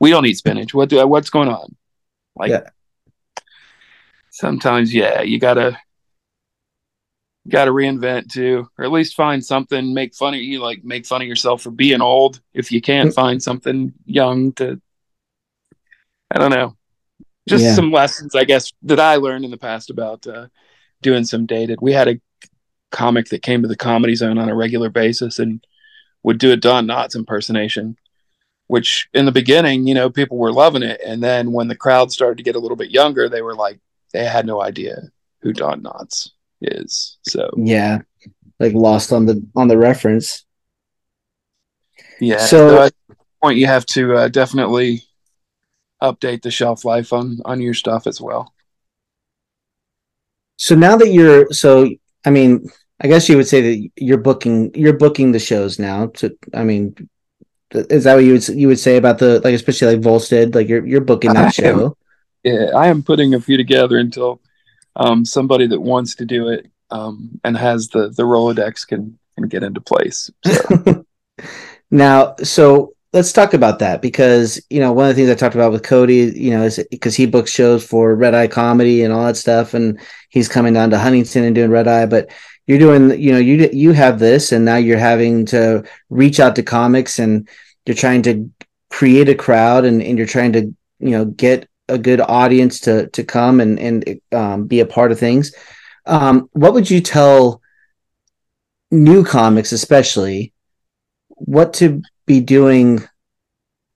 [0.00, 0.72] we don't eat spinach.
[0.72, 1.76] What do what's going on?
[2.34, 2.70] Like yeah.
[4.30, 5.78] sometimes, yeah, you gotta
[7.48, 9.92] got to reinvent too, or at least find something.
[9.92, 12.40] Make fun of you, like make fun of yourself for being old.
[12.54, 13.14] If you can't mm.
[13.14, 14.80] find something young to,
[16.30, 16.76] I don't know,
[17.48, 17.74] just yeah.
[17.74, 20.46] some lessons I guess that I learned in the past about uh,
[21.00, 21.80] doing some dated.
[21.80, 22.20] We had a
[22.90, 25.64] comic that came to the Comedy Zone on a regular basis and
[26.22, 27.96] would do a Don Knotts impersonation.
[28.68, 32.10] Which in the beginning, you know, people were loving it, and then when the crowd
[32.10, 33.80] started to get a little bit younger, they were like,
[34.14, 35.10] they had no idea
[35.42, 36.30] who Don Knotts
[36.64, 37.18] is.
[37.22, 37.98] So yeah,
[38.58, 40.44] like lost on the on the reference.
[42.20, 42.38] Yeah.
[42.38, 42.94] So, at
[43.42, 45.02] point you have to uh, definitely
[46.00, 48.52] update the shelf life on on your stuff as well.
[50.56, 51.88] So now that you're so,
[52.24, 52.68] I mean,
[53.00, 56.06] I guess you would say that you're booking you're booking the shows now.
[56.18, 56.94] To I mean,
[57.72, 60.54] is that what you would you would say about the like especially like Volstead?
[60.54, 61.84] Like you're you're booking that I show.
[61.86, 61.94] Am,
[62.44, 64.40] yeah, I am putting a few together until
[64.96, 69.48] um, somebody that wants to do it um, and has the the Rolodex can can
[69.48, 70.30] get into place.
[70.44, 71.04] So.
[71.90, 75.54] now, so let's talk about that because you know one of the things I talked
[75.54, 79.12] about with Cody, you know, is because he books shows for Red Eye Comedy and
[79.12, 82.30] all that stuff, and he's coming down to Huntington and doing Red Eye, but
[82.66, 86.54] you're doing you know you you have this and now you're having to reach out
[86.56, 87.48] to comics and
[87.86, 88.50] you're trying to
[88.90, 90.60] create a crowd and, and you're trying to
[91.00, 95.12] you know get a good audience to to come and and um, be a part
[95.12, 95.54] of things.
[96.06, 97.60] Um, what would you tell
[98.90, 100.52] new comics, especially,
[101.28, 103.00] what to be doing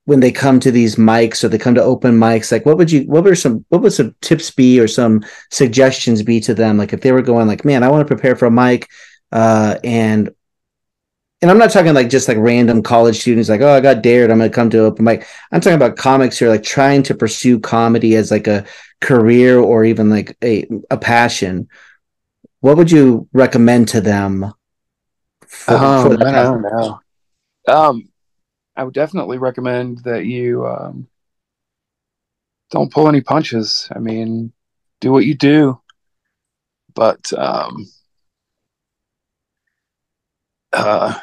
[0.04, 2.52] when they come to these mics or they come to open mics?
[2.52, 6.22] Like, what would you, what were some, what would some tips be or some suggestions
[6.22, 6.78] be to them?
[6.78, 8.88] Like, if they were going, like, man, I want to prepare for a mic,
[9.32, 10.30] uh, and
[11.42, 14.30] and I'm not talking like just like random college students, like, oh, I got dared,
[14.30, 15.26] I'm gonna come to open mic.
[15.52, 18.64] I'm talking about comics who are like trying to pursue comedy as like a
[19.00, 21.68] career or even like a a passion.
[22.60, 24.52] What would you recommend to them?
[25.46, 27.00] For, um, for I don't know.
[27.68, 28.08] Um,
[28.74, 31.06] I would definitely recommend that you um,
[32.70, 33.88] don't pull any punches.
[33.94, 34.52] I mean,
[35.00, 35.80] do what you do,
[36.94, 37.86] but um,
[40.72, 41.18] uh,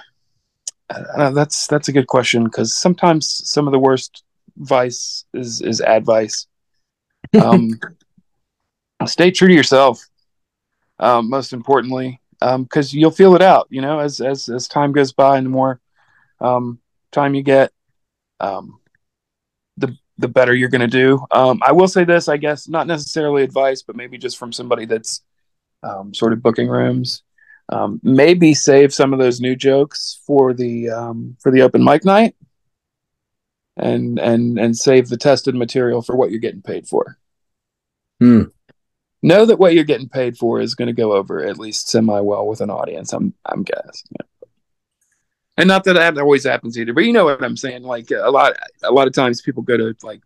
[0.94, 4.24] uh, that's that's a good question because sometimes some of the worst
[4.58, 6.48] vice is is advice.
[7.42, 7.80] Um,
[9.06, 10.06] stay true to yourself.
[11.00, 13.68] Um, most importantly, because um, you'll feel it out.
[13.70, 15.80] You know, as as as time goes by and the more
[16.40, 16.80] um,
[17.12, 17.72] time you get,
[18.40, 18.80] um,
[19.78, 21.26] the the better you're going to do.
[21.32, 24.86] Um, I will say this, I guess, not necessarily advice, but maybe just from somebody
[24.86, 25.22] that's
[25.82, 27.24] um, sort of booking rooms
[27.74, 32.06] um, maybe save some of those new jokes for the um, for the open mic
[32.06, 32.36] night
[33.78, 37.18] and and and save the tested material for what you're getting paid for
[38.20, 38.44] hmm.
[39.24, 42.20] know that what you're getting paid for is going to go over at least semi
[42.20, 44.16] well with an audience i'm i'm guessing
[45.58, 48.30] and not that that always happens either but you know what i'm saying like a
[48.30, 50.22] lot a lot of times people go to like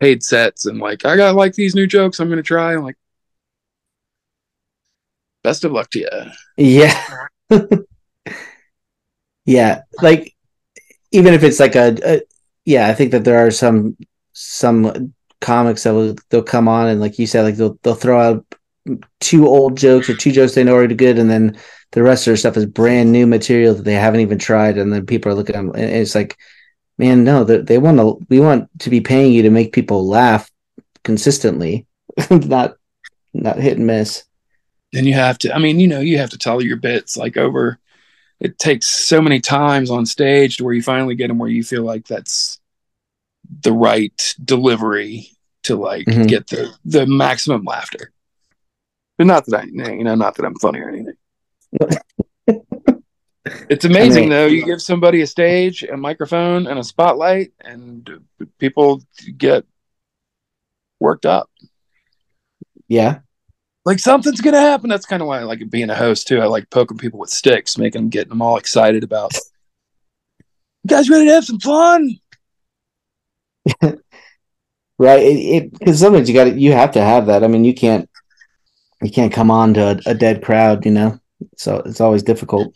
[0.00, 2.82] paid sets and like i got like these new jokes i'm going to try I'm
[2.82, 2.96] like
[5.46, 6.08] best of luck to you.
[6.56, 7.28] Yeah.
[9.44, 9.82] yeah.
[10.02, 10.34] Like,
[11.12, 12.22] even if it's like a, a,
[12.64, 13.96] yeah, I think that there are some,
[14.32, 18.20] some comics that will, they'll come on and like you said, like they'll, they'll throw
[18.20, 18.44] out
[19.20, 21.16] two old jokes or two jokes they know are good.
[21.16, 21.56] And then
[21.92, 24.78] the rest of their stuff is brand new material that they haven't even tried.
[24.78, 26.36] And then people are looking at them and it's like,
[26.98, 30.08] man, no, they, they want to, we want to be paying you to make people
[30.08, 30.50] laugh
[31.04, 31.86] consistently,
[32.30, 32.74] not,
[33.32, 34.25] not hit and miss
[34.96, 37.36] then you have to i mean you know you have to tell your bits like
[37.36, 37.78] over
[38.40, 41.62] it takes so many times on stage to where you finally get them where you
[41.62, 42.60] feel like that's
[43.60, 45.28] the right delivery
[45.62, 46.24] to like mm-hmm.
[46.24, 48.12] get the the maximum laughter.
[49.18, 51.16] But not that i you know not that i'm funny or anything.
[53.70, 54.46] It's amazing I mean, though.
[54.46, 58.24] You give somebody a stage a microphone and a spotlight and
[58.58, 59.02] people
[59.36, 59.64] get
[60.98, 61.48] worked up.
[62.88, 63.20] Yeah
[63.86, 64.90] like something's gonna happen.
[64.90, 66.40] That's kind of why I like being a host too.
[66.40, 69.32] I like poking people with sticks, making them getting them all excited about.
[70.82, 72.16] You guys ready to have some fun?
[74.98, 75.22] right.
[75.22, 77.44] It because sometimes you got you have to have that.
[77.44, 78.10] I mean, you can't
[79.00, 81.20] you can't come on to a, a dead crowd, you know.
[81.56, 82.74] So it's always difficult.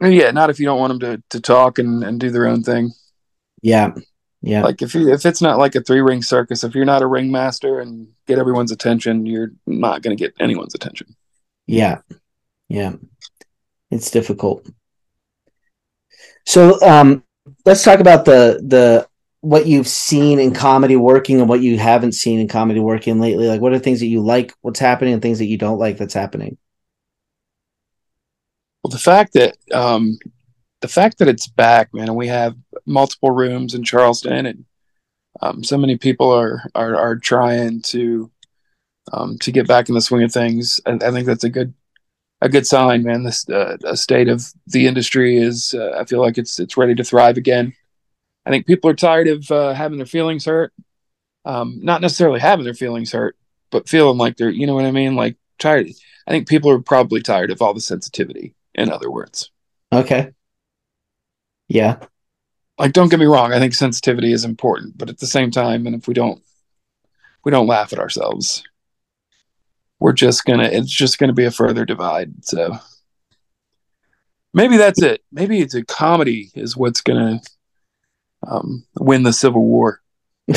[0.00, 2.62] Yeah, not if you don't want them to to talk and and do their own
[2.62, 2.92] thing.
[3.60, 3.92] Yeah,
[4.46, 4.62] yeah.
[4.62, 7.06] Like if you if it's not like a three ring circus, if you're not a
[7.06, 11.16] ringmaster and get everyone's attention, you're not going to get anyone's attention.
[11.66, 11.98] Yeah.
[12.68, 12.92] Yeah.
[13.90, 14.64] It's difficult.
[16.46, 17.24] So um
[17.64, 19.08] let's talk about the the
[19.40, 23.48] what you've seen in comedy working and what you haven't seen in comedy working lately.
[23.48, 25.98] Like what are things that you like what's happening and things that you don't like
[25.98, 26.56] that's happening?
[28.84, 30.18] Well, the fact that um
[30.80, 34.64] the fact that it's back, man, and we have multiple rooms in Charleston, and
[35.40, 38.30] um, so many people are are, are trying to
[39.12, 40.80] um, to get back in the swing of things.
[40.86, 41.74] And I think that's a good
[42.42, 43.22] a good sign, man.
[43.22, 47.04] This uh, state of the industry is, uh, I feel like it's it's ready to
[47.04, 47.72] thrive again.
[48.44, 50.72] I think people are tired of uh, having their feelings hurt,
[51.44, 53.36] um, not necessarily having their feelings hurt,
[53.70, 55.88] but feeling like they're, you know what I mean, like tired.
[56.26, 58.54] I think people are probably tired of all the sensitivity.
[58.74, 59.50] In other words,
[59.92, 60.30] okay,
[61.68, 61.98] yeah.
[62.78, 63.52] Like, don't get me wrong.
[63.52, 66.42] I think sensitivity is important, but at the same time, and if we don't,
[67.44, 68.62] we don't laugh at ourselves,
[69.98, 70.64] we're just gonna.
[70.64, 72.44] It's just gonna be a further divide.
[72.44, 72.78] So
[74.52, 75.22] maybe that's it.
[75.32, 77.40] Maybe it's a comedy is what's gonna
[78.46, 80.02] um, win the Civil War.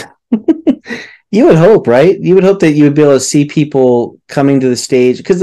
[1.32, 2.20] you would hope, right?
[2.20, 5.18] You would hope that you would be able to see people coming to the stage
[5.18, 5.42] because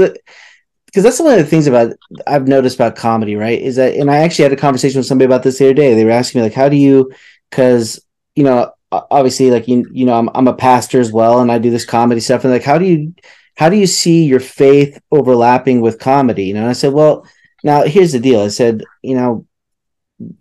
[0.97, 1.93] because that's one of the things about
[2.25, 3.61] I've noticed about comedy, right?
[3.61, 5.93] Is that, and I actually had a conversation with somebody about this the other day.
[5.93, 7.13] They were asking me like, how do you?
[7.51, 8.03] Because
[8.35, 11.59] you know, obviously, like you, you know, I'm I'm a pastor as well, and I
[11.59, 13.13] do this comedy stuff, and like, how do you,
[13.57, 16.45] how do you see your faith overlapping with comedy?
[16.45, 17.27] You know, and I said, well,
[17.63, 18.39] now here's the deal.
[18.39, 19.45] I said, you know,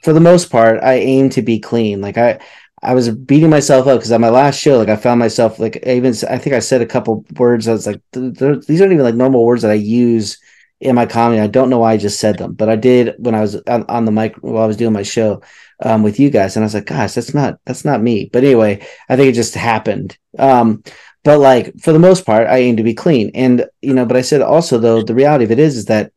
[0.03, 2.01] for the most part, I aim to be clean.
[2.01, 2.41] Like I,
[2.83, 5.87] I was beating myself up because on my last show, like I found myself like
[5.87, 7.69] I even I think I said a couple words.
[7.69, 10.39] I was like, these aren't even like normal words that I use
[10.81, 11.41] in my comedy.
[11.41, 13.85] I don't know why I just said them, but I did when I was on,
[13.89, 15.43] on the mic while I was doing my show
[15.83, 18.29] um, with you guys, and I was like, gosh, that's not that's not me.
[18.33, 20.17] But anyway, I think it just happened.
[20.39, 20.83] Um,
[21.25, 24.07] but like for the most part, I aim to be clean, and you know.
[24.07, 26.13] But I said also though the reality of it is is that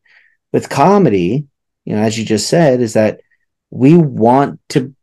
[0.52, 1.46] with comedy,
[1.84, 3.20] you know, as you just said, is that
[3.70, 4.94] we want to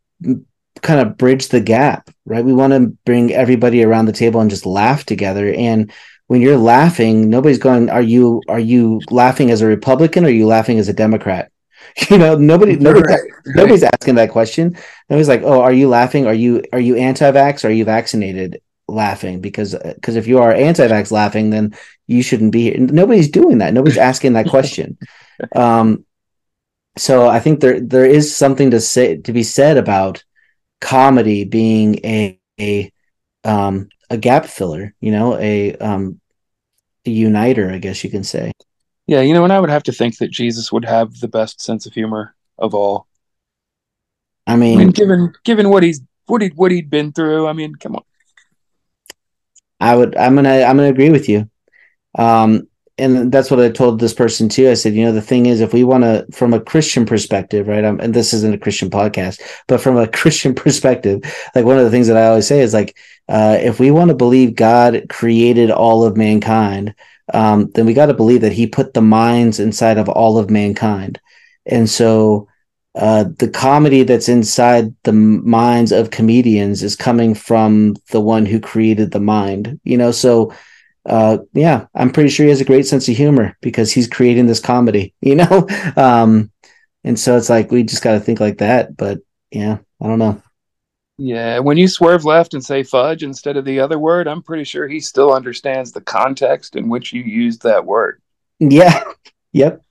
[0.81, 2.45] kind of bridge the gap, right?
[2.45, 5.51] We want to bring everybody around the table and just laugh together.
[5.53, 5.91] And
[6.27, 10.31] when you're laughing, nobody's going, "Are you are you laughing as a Republican or are
[10.31, 11.51] you laughing as a Democrat?"
[12.09, 13.55] You know, nobody nobody right, right.
[13.55, 14.77] nobody's asking that question.
[15.09, 16.27] Nobody's like, "Oh, are you laughing?
[16.27, 17.63] Are you are you anti-vax?
[17.63, 21.75] Or are you vaccinated?" Laughing because because if you are anti-vax laughing, then
[22.07, 22.77] you shouldn't be here.
[22.79, 23.73] Nobody's doing that.
[23.73, 24.97] Nobody's asking that question.
[25.55, 26.03] Um,
[26.97, 30.23] so I think there there is something to say to be said about
[30.81, 32.91] comedy being a a
[33.43, 36.19] um a gap filler, you know, a um
[37.05, 38.51] a uniter, I guess you can say.
[39.07, 41.61] Yeah, you know, and I would have to think that Jesus would have the best
[41.61, 43.07] sense of humor of all.
[44.45, 47.53] I mean, I mean given given what he's what he what he'd been through, I
[47.53, 48.03] mean, come on.
[49.79, 51.49] I would I'm gonna I'm gonna agree with you.
[52.17, 52.67] Um
[52.97, 54.69] and that's what I told this person too.
[54.69, 57.67] I said, you know, the thing is, if we want to, from a Christian perspective,
[57.67, 57.83] right?
[57.83, 61.21] And this isn't a Christian podcast, but from a Christian perspective,
[61.53, 62.97] like one of the things that I always say is like,
[63.29, 66.95] uh, if we want to believe God created all of mankind,
[67.33, 70.49] um, then we got to believe that He put the minds inside of all of
[70.49, 71.19] mankind,
[71.65, 72.47] and so
[72.95, 78.59] uh, the comedy that's inside the minds of comedians is coming from the one who
[78.59, 79.79] created the mind.
[79.83, 80.53] You know, so
[81.07, 84.45] uh, yeah, I'm pretty sure he has a great sense of humor because he's creating
[84.45, 85.67] this comedy, you know?
[85.95, 86.51] Um,
[87.03, 88.95] and so it's like, we just got to think like that.
[88.97, 89.19] But
[89.51, 90.41] yeah, I don't know.
[91.19, 94.65] Yeah, when you swerve left and say fudge instead of the other word, I'm pretty
[94.65, 98.21] sure he still understands the context in which you used that word.
[98.59, 99.03] Yeah.
[99.53, 99.81] Yep.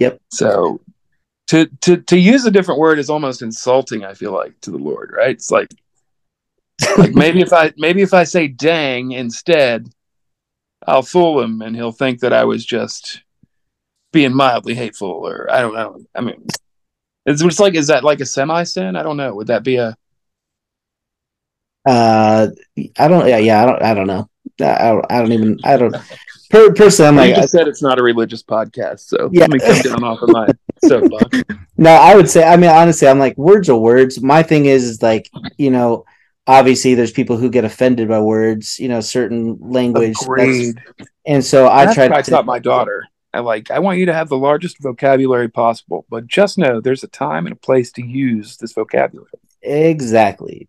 [0.00, 0.20] Yep.
[0.32, 0.80] So
[1.46, 4.76] to to to use a different word is almost insulting, I feel like, to the
[4.76, 5.30] Lord, right?
[5.30, 5.68] It's like
[6.98, 9.88] like maybe if I maybe if I say dang instead,
[10.86, 13.22] I'll fool him and he'll think that I was just
[14.12, 16.00] being mildly hateful or I don't know.
[16.14, 16.46] I mean,
[17.26, 18.96] it's, it's like, is that like a semi sin?
[18.96, 19.34] I don't know.
[19.34, 19.96] Would that be a,
[21.86, 22.48] uh,
[22.98, 24.28] I don't, yeah, yeah, I don't, I don't know.
[24.60, 25.96] I don't, I don't even, I don't,
[26.50, 29.00] per, personally, I'm like, I, said it's not a religious podcast.
[29.00, 29.42] So yeah.
[29.42, 30.48] let me come down off of my
[30.84, 31.42] soapbox.
[31.76, 34.22] No, I would say, I mean, honestly, I'm like, words are words.
[34.22, 36.04] My thing is, is like, you know,
[36.46, 40.16] obviously there's people who get offended by words, you know, certain language.
[41.26, 43.04] And so I That's tried I taught my daughter.
[43.32, 47.02] I like I want you to have the largest vocabulary possible, but just know there's
[47.02, 49.30] a time and a place to use this vocabulary.
[49.62, 50.68] Exactly.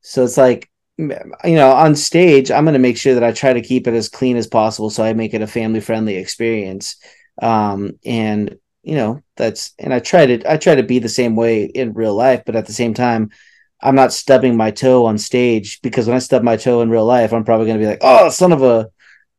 [0.00, 3.52] So it's like you know, on stage, I'm going to make sure that I try
[3.52, 6.96] to keep it as clean as possible so I make it a family friendly experience.
[7.40, 11.36] Um, and you know, that's and I try to I try to be the same
[11.36, 13.30] way in real life, but at the same time,
[13.82, 17.04] I'm not stubbing my toe on stage because when I stub my toe in real
[17.04, 18.90] life, I'm probably going to be like, "Oh, son of a."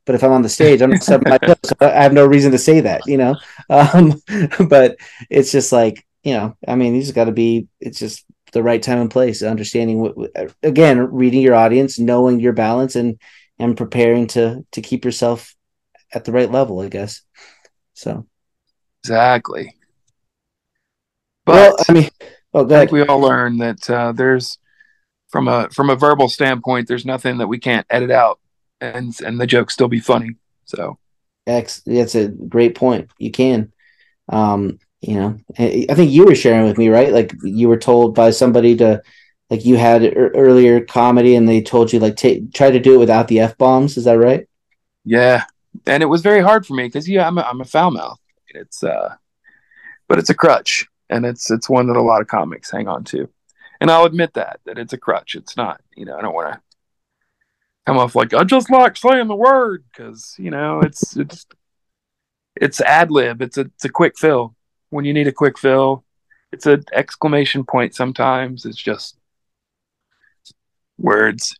[0.06, 2.26] But if I'm on the stage, I'm not stubbing my toe, so I have no
[2.26, 3.36] reason to say that, you know.
[3.70, 4.22] Um,
[4.68, 4.98] but
[5.30, 7.68] it's just like you know, I mean, you just got to be.
[7.80, 10.16] It's just the right time and place, understanding what.
[10.64, 13.20] Again, reading your audience, knowing your balance, and
[13.60, 15.56] and preparing to to keep yourself
[16.14, 17.22] at the right level, I guess.
[17.94, 18.26] So.
[19.04, 19.76] Exactly.
[21.46, 22.10] But well, I mean,
[22.54, 24.60] Oh, I think we all learn that uh, there's
[25.30, 28.40] from a from a verbal standpoint, there's nothing that we can't edit out,
[28.80, 30.36] and and the joke still be funny.
[30.66, 31.00] So,
[31.48, 33.10] X, that's a great point.
[33.18, 33.74] You can,
[34.30, 37.12] um, you know, I think you were sharing with me, right?
[37.12, 39.02] Like you were told by somebody to,
[39.50, 43.00] like you had earlier comedy, and they told you like take try to do it
[43.00, 43.98] without the f bombs.
[43.98, 44.48] Is that right?
[45.04, 45.46] Yeah,
[45.88, 48.20] and it was very hard for me because yeah, I'm a, I'm a foul mouth.
[48.50, 49.16] It's uh,
[50.08, 53.04] but it's a crutch and it's it's one that a lot of comics hang on
[53.06, 53.30] to.
[53.80, 55.36] And I'll admit that that it's a crutch.
[55.36, 56.62] It's not, you know, I don't want to
[57.86, 61.46] come off like I just like saying the word because you know it's it's
[62.56, 63.42] it's ad lib.
[63.42, 64.56] It's a it's a quick fill
[64.90, 66.04] when you need a quick fill.
[66.52, 67.96] It's an exclamation point.
[67.96, 69.18] Sometimes it's just
[70.98, 71.56] words.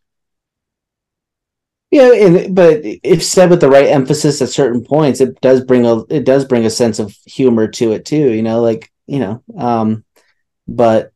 [1.92, 5.86] Yeah, and, but if said with the right emphasis at certain points, it does bring
[5.86, 8.32] a it does bring a sense of humor to it too.
[8.32, 10.04] You know, like you know, um,
[10.68, 11.12] but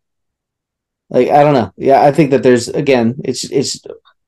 [1.09, 1.71] like I don't know.
[1.77, 3.81] Yeah, I think that there's again, it's it's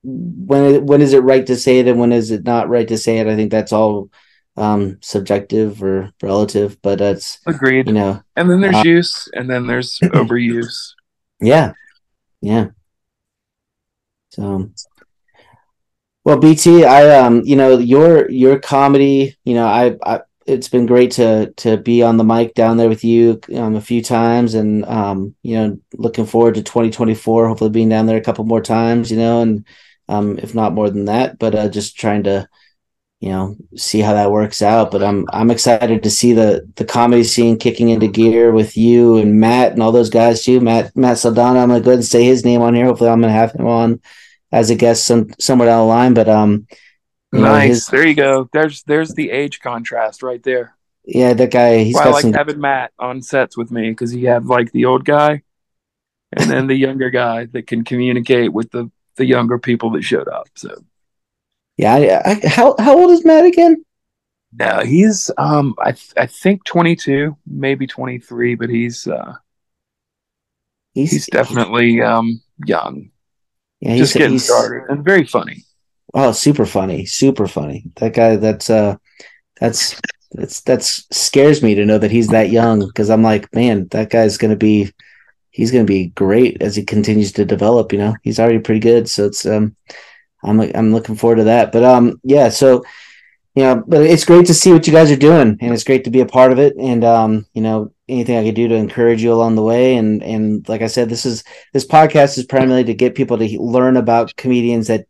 [0.03, 2.97] when when is it right to say it and when is it not right to
[2.97, 3.27] say it?
[3.27, 4.09] I think that's all
[4.55, 7.87] um subjective or relative, but that's agreed.
[7.87, 10.93] You know, and then there's uh, use, and then there's overuse.
[11.41, 11.73] Yeah,
[12.41, 12.67] yeah.
[14.31, 14.71] So,
[16.23, 20.85] well, BT, I um, you know, your your comedy, you know, I, I it's been
[20.85, 24.55] great to to be on the mic down there with you um, a few times,
[24.55, 27.47] and um, you know, looking forward to 2024.
[27.47, 29.65] Hopefully, being down there a couple more times, you know, and
[30.07, 32.47] um, if not more than that, but uh, just trying to
[33.19, 34.91] you know see how that works out.
[34.91, 39.17] But i'm i'm excited to see the the comedy scene kicking into gear with you
[39.17, 40.59] and matt and all those guys too.
[40.61, 42.85] Matt matt saldana i'm gonna go ahead and say his name on here.
[42.85, 44.01] Hopefully i'm gonna have him on
[44.51, 46.13] as a guest some somewhere down the line.
[46.13, 46.65] But um
[47.31, 50.75] nice know, his, there you go there's there's the age contrast right there
[51.05, 54.15] yeah that guy he's got I like some having matt on sets with me because
[54.15, 55.43] you have like the old guy
[56.37, 60.27] and then the younger guy that can communicate with the the younger people that showed
[60.27, 60.83] up so
[61.79, 63.85] yeah, I, I, how how old is Matt again?
[64.51, 69.35] No, he's um I I think 22, maybe 23, but he's uh
[70.93, 73.11] he's, he's definitely um young.
[73.79, 75.63] Yeah, he's just getting he's, started and very funny.
[76.13, 77.85] Oh, super funny, super funny.
[77.97, 78.97] That guy that's uh
[79.59, 79.99] that's
[80.31, 84.09] that's that's scares me to know that he's that young because I'm like, man, that
[84.09, 84.91] guy's to be
[85.51, 88.15] he's to be great as he continues to develop, you know.
[88.23, 89.75] He's already pretty good, so it's um
[90.43, 91.71] I'm I'm looking forward to that.
[91.71, 92.83] But um, yeah, so
[93.55, 96.03] you know, but it's great to see what you guys are doing, and it's great
[96.05, 96.75] to be a part of it.
[96.79, 99.97] And um, you know, anything I could do to encourage you along the way.
[99.97, 101.43] And and like I said, this is
[101.73, 105.07] this podcast is primarily to get people to learn about comedians that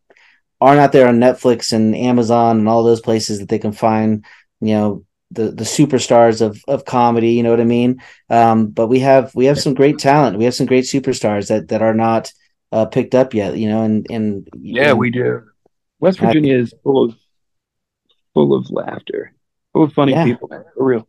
[0.62, 4.26] aren't out there on Netflix and Amazon and all those places that they can find.
[4.62, 7.32] You know, the the superstars of of comedy.
[7.32, 8.02] You know what I mean?
[8.30, 10.38] Um, but we have we have some great talent.
[10.38, 12.32] We have some great superstars that that are not
[12.72, 13.58] uh, picked up yet.
[13.58, 15.44] You know, and and yeah, and, we do.
[16.00, 17.16] West Virginia is full of
[18.34, 19.34] full of laughter,
[19.74, 20.26] full of funny yeah.
[20.26, 21.08] people, man, for real.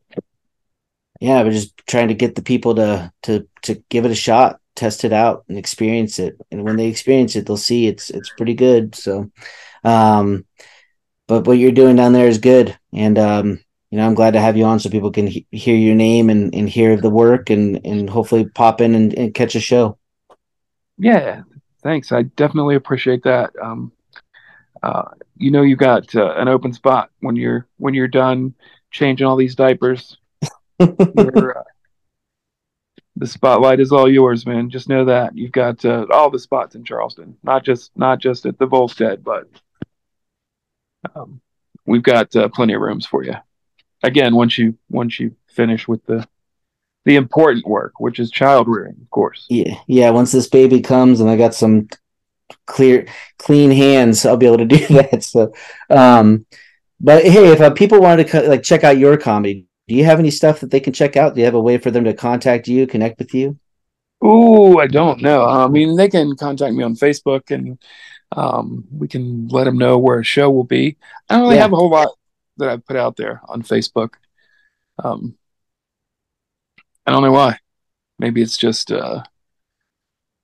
[1.21, 4.60] Yeah, we're just trying to get the people to to to give it a shot,
[4.75, 6.37] test it out, and experience it.
[6.51, 8.95] And when they experience it, they'll see it's it's pretty good.
[8.95, 9.31] So,
[9.85, 10.47] um,
[11.29, 13.61] but what you're doing down there is good, and um,
[13.91, 16.31] you know, I'm glad to have you on so people can he- hear your name
[16.31, 19.99] and, and hear the work and, and hopefully pop in and, and catch a show.
[20.97, 21.43] Yeah,
[21.83, 22.13] thanks.
[22.13, 23.51] I definitely appreciate that.
[23.61, 23.91] Um,
[24.83, 28.55] uh, you know, you got uh, an open spot when you're when you're done
[28.93, 30.17] changing all these diapers.
[30.81, 30.87] uh,
[33.21, 34.71] the spotlight is all yours, man.
[34.71, 38.47] Just know that you've got uh, all the spots in Charleston, not just not just
[38.47, 39.47] at the Volstead, but
[41.15, 41.43] um,
[41.85, 43.35] we've got uh, plenty of rooms for you.
[44.03, 46.27] Again, once you once you finish with the
[47.05, 49.45] the important work, which is child rearing, of course.
[49.51, 50.09] Yeah, yeah.
[50.11, 51.91] Once this baby comes and I got some
[52.67, 53.07] clear,
[53.39, 55.23] clean hands, I'll be able to do that.
[55.25, 55.53] So,
[55.91, 56.47] um,
[56.99, 60.21] but hey, if uh, people wanted to like check out your comedy, do you have
[60.21, 61.35] any stuff that they can check out?
[61.35, 63.59] Do you have a way for them to contact you, connect with you?
[64.23, 65.45] Oh, I don't know.
[65.45, 67.77] I mean, they can contact me on Facebook, and
[68.31, 70.97] um, we can let them know where a show will be.
[71.29, 71.63] I don't really yeah.
[71.63, 72.11] have a whole lot
[72.59, 74.11] that I've put out there on Facebook.
[75.03, 75.37] Um,
[77.05, 77.59] I don't know why.
[78.21, 79.25] Maybe it's just uh,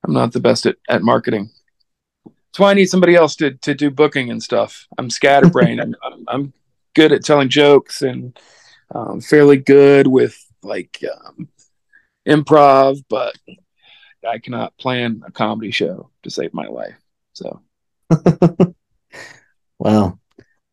[0.05, 1.51] I'm not the best at, at marketing.
[2.25, 4.89] That's why I need somebody else to to do booking and stuff.
[4.99, 5.81] I'm scatterbrained.
[5.83, 6.53] I'm, I'm, I'm
[6.97, 8.37] good at telling jokes and
[8.95, 11.49] um, fairly good with like um,
[12.27, 13.37] improv, but
[14.27, 16.97] I cannot plan a comedy show to save my life.
[17.35, 17.63] So,
[19.79, 20.19] well,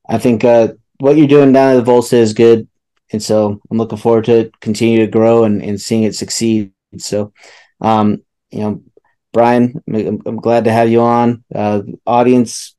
[0.08, 2.68] I think uh, what you're doing down at the Volstead is good
[3.14, 6.72] and so I'm looking forward to continue to grow and, and seeing it succeed.
[6.98, 7.32] So,
[7.80, 8.84] um, you know,
[9.32, 11.44] Brian, I'm, I'm glad to have you on.
[11.54, 12.76] Uh, audience,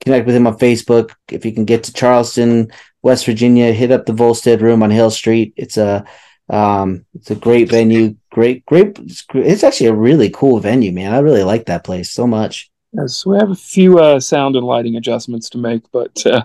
[0.00, 1.12] connect with him on Facebook.
[1.30, 2.72] If you can get to Charleston,
[3.08, 5.54] West Virginia, hit up the Volstead Room on Hill Street.
[5.56, 6.04] It's a
[6.50, 8.16] um, it's a great venue.
[8.30, 8.98] Great, great.
[9.34, 11.14] It's, actually a really cool venue, man.
[11.14, 12.70] I really like that place so much.
[12.92, 16.44] Yes, we have a few uh, sound and lighting adjustments to make, but uh,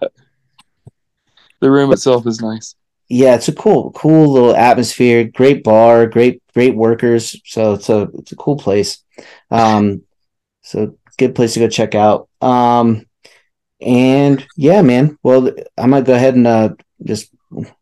[1.59, 2.75] the room itself is nice.
[3.09, 5.25] Yeah, it's a cool, cool little atmosphere.
[5.25, 7.35] Great bar, great, great workers.
[7.43, 9.03] So it's a it's a cool place.
[9.51, 10.03] Um,
[10.61, 12.29] so good place to go check out.
[12.41, 13.05] Um,
[13.83, 15.17] and yeah, man.
[15.23, 16.69] Well, I'm gonna go ahead and uh,
[17.03, 17.33] just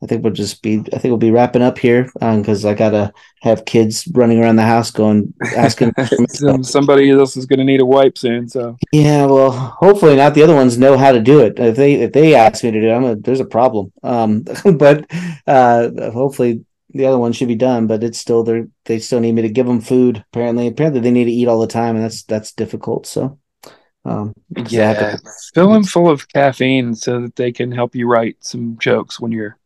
[0.04, 0.80] I think we'll just be.
[0.80, 4.58] I think we'll be wrapping up here because um, I gotta have kids running around
[4.58, 5.94] the house going asking.
[6.64, 8.50] Somebody else is gonna need a wipe soon.
[8.50, 10.34] So yeah, well, hopefully not.
[10.34, 11.60] The other ones know how to do it.
[11.60, 13.92] If they if they ask me to do, it, I'm a, there's a problem.
[14.04, 14.46] Um,
[14.76, 15.10] but
[15.48, 17.88] uh, hopefully the other one should be done.
[17.88, 20.24] But it's still they they still need me to give them food.
[20.32, 23.06] Apparently, apparently they need to eat all the time, and that's that's difficult.
[23.06, 23.38] So.
[24.04, 24.34] Um,
[24.68, 25.18] yeah,
[25.54, 29.32] fill them full of caffeine so that they can help you write some jokes when
[29.32, 29.58] you're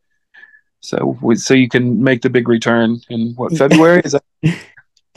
[0.81, 4.23] so so you can make the big return in what February is that?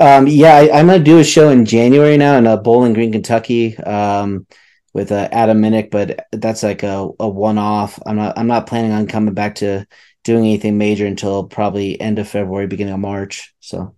[0.01, 3.11] Um, yeah, I, am gonna do a show in January now in uh, Bowling Green,
[3.11, 4.47] Kentucky, um,
[4.93, 7.99] with uh, Adam Minnick, but that's like a, a one off.
[8.07, 9.87] I'm not I'm not planning on coming back to
[10.23, 13.53] doing anything major until probably end of February, beginning of March.
[13.59, 13.97] So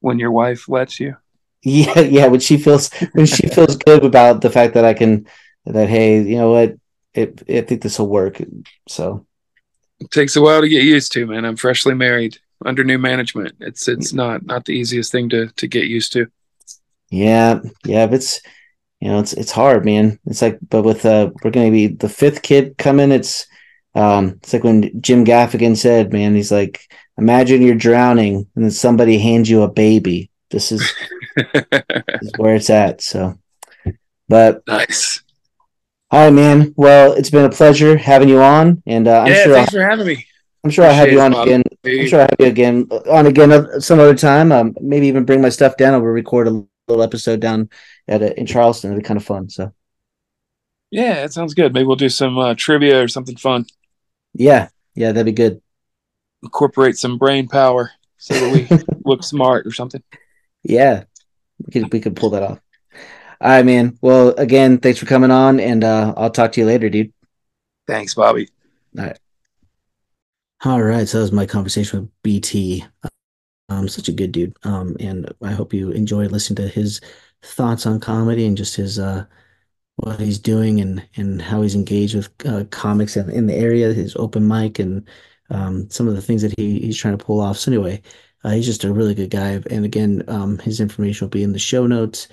[0.00, 1.16] when your wife lets you.
[1.62, 2.26] Yeah, yeah.
[2.26, 5.26] When she feels when she feels good about the fact that I can
[5.66, 6.76] that hey, you know what,
[7.14, 8.40] it, I think this will work.
[8.88, 9.26] So
[10.00, 11.44] it takes a while to get used to, man.
[11.44, 13.56] I'm freshly married under new management.
[13.60, 16.26] It's it's not not the easiest thing to to get used to.
[17.10, 18.40] Yeah, yeah, but it's
[19.00, 20.18] you know it's it's hard, man.
[20.26, 23.12] It's like, but with uh, we're gonna be the fifth kid coming.
[23.12, 23.46] It's
[23.94, 26.80] um, it's like when Jim Gaffigan said, man, he's like,
[27.16, 30.30] imagine you're drowning and then somebody hands you a baby.
[30.50, 30.92] This is,
[32.22, 33.00] is where it's at.
[33.00, 33.38] So,
[34.28, 35.22] but nice.
[36.10, 36.74] All right, man.
[36.76, 39.80] Well, it's been a pleasure having you on, and uh, I'm yeah, sure thanks I'll,
[39.80, 40.26] for having me.
[40.64, 41.62] I'm sure I'll have you on again.
[41.84, 44.50] I'm sure I'll have you again on again some other time.
[44.50, 47.70] Um, maybe even bring my stuff down and we'll record a little episode down
[48.08, 48.90] at a, in Charleston.
[48.90, 49.48] It'd be kind of fun.
[49.48, 49.72] So,
[50.90, 51.72] yeah, it sounds good.
[51.72, 53.66] Maybe we'll do some uh, trivia or something fun.
[54.34, 55.60] Yeah, yeah, that'd be good.
[56.42, 60.02] Incorporate some brain power so that we look smart or something.
[60.62, 61.04] Yeah,
[61.64, 62.60] we could we could pull that off.
[63.40, 63.98] All right, man.
[64.00, 67.12] Well, again, thanks for coming on, and uh, I'll talk to you later, dude.
[67.86, 68.48] Thanks, Bobby.
[68.98, 69.18] All right.
[70.64, 71.08] All right.
[71.08, 72.84] So that was my conversation with BT.
[73.68, 74.56] Um, such a good dude.
[74.64, 77.00] Um, and I hope you enjoy listening to his
[77.42, 79.24] thoughts on comedy and just his uh
[79.96, 83.92] what he's doing and and how he's engaged with uh, comics in, in the area,
[83.92, 85.08] his open mic, and
[85.50, 87.58] um, some of the things that he he's trying to pull off.
[87.58, 88.02] So anyway,
[88.44, 89.60] uh, he's just a really good guy.
[89.70, 92.28] And again, um, his information will be in the show notes.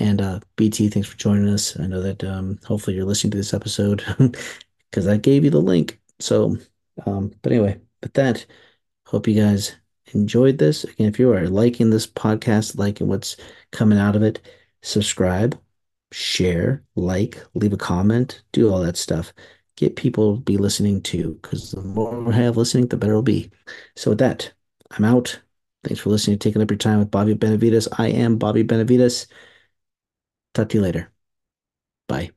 [0.00, 1.78] And uh, BT, thanks for joining us.
[1.78, 4.04] I know that um, hopefully you're listening to this episode
[4.90, 6.00] because I gave you the link.
[6.18, 6.56] So,
[7.06, 8.44] um, but anyway, with that,
[9.06, 9.76] hope you guys
[10.12, 10.84] enjoyed this.
[10.84, 13.36] Again, if you are liking this podcast, liking what's
[13.70, 14.40] coming out of it,
[14.82, 15.58] subscribe
[16.14, 19.32] share, like, leave a comment, do all that stuff.
[19.76, 23.22] Get people to be listening to because the more we have listening, the better it'll
[23.22, 23.50] be.
[23.96, 24.52] So with that,
[24.96, 25.40] I'm out.
[25.84, 27.88] Thanks for listening, taking up your time with Bobby Benavides.
[27.98, 29.26] I am Bobby Benavides.
[30.54, 31.12] Talk to you later.
[32.08, 32.32] Bye.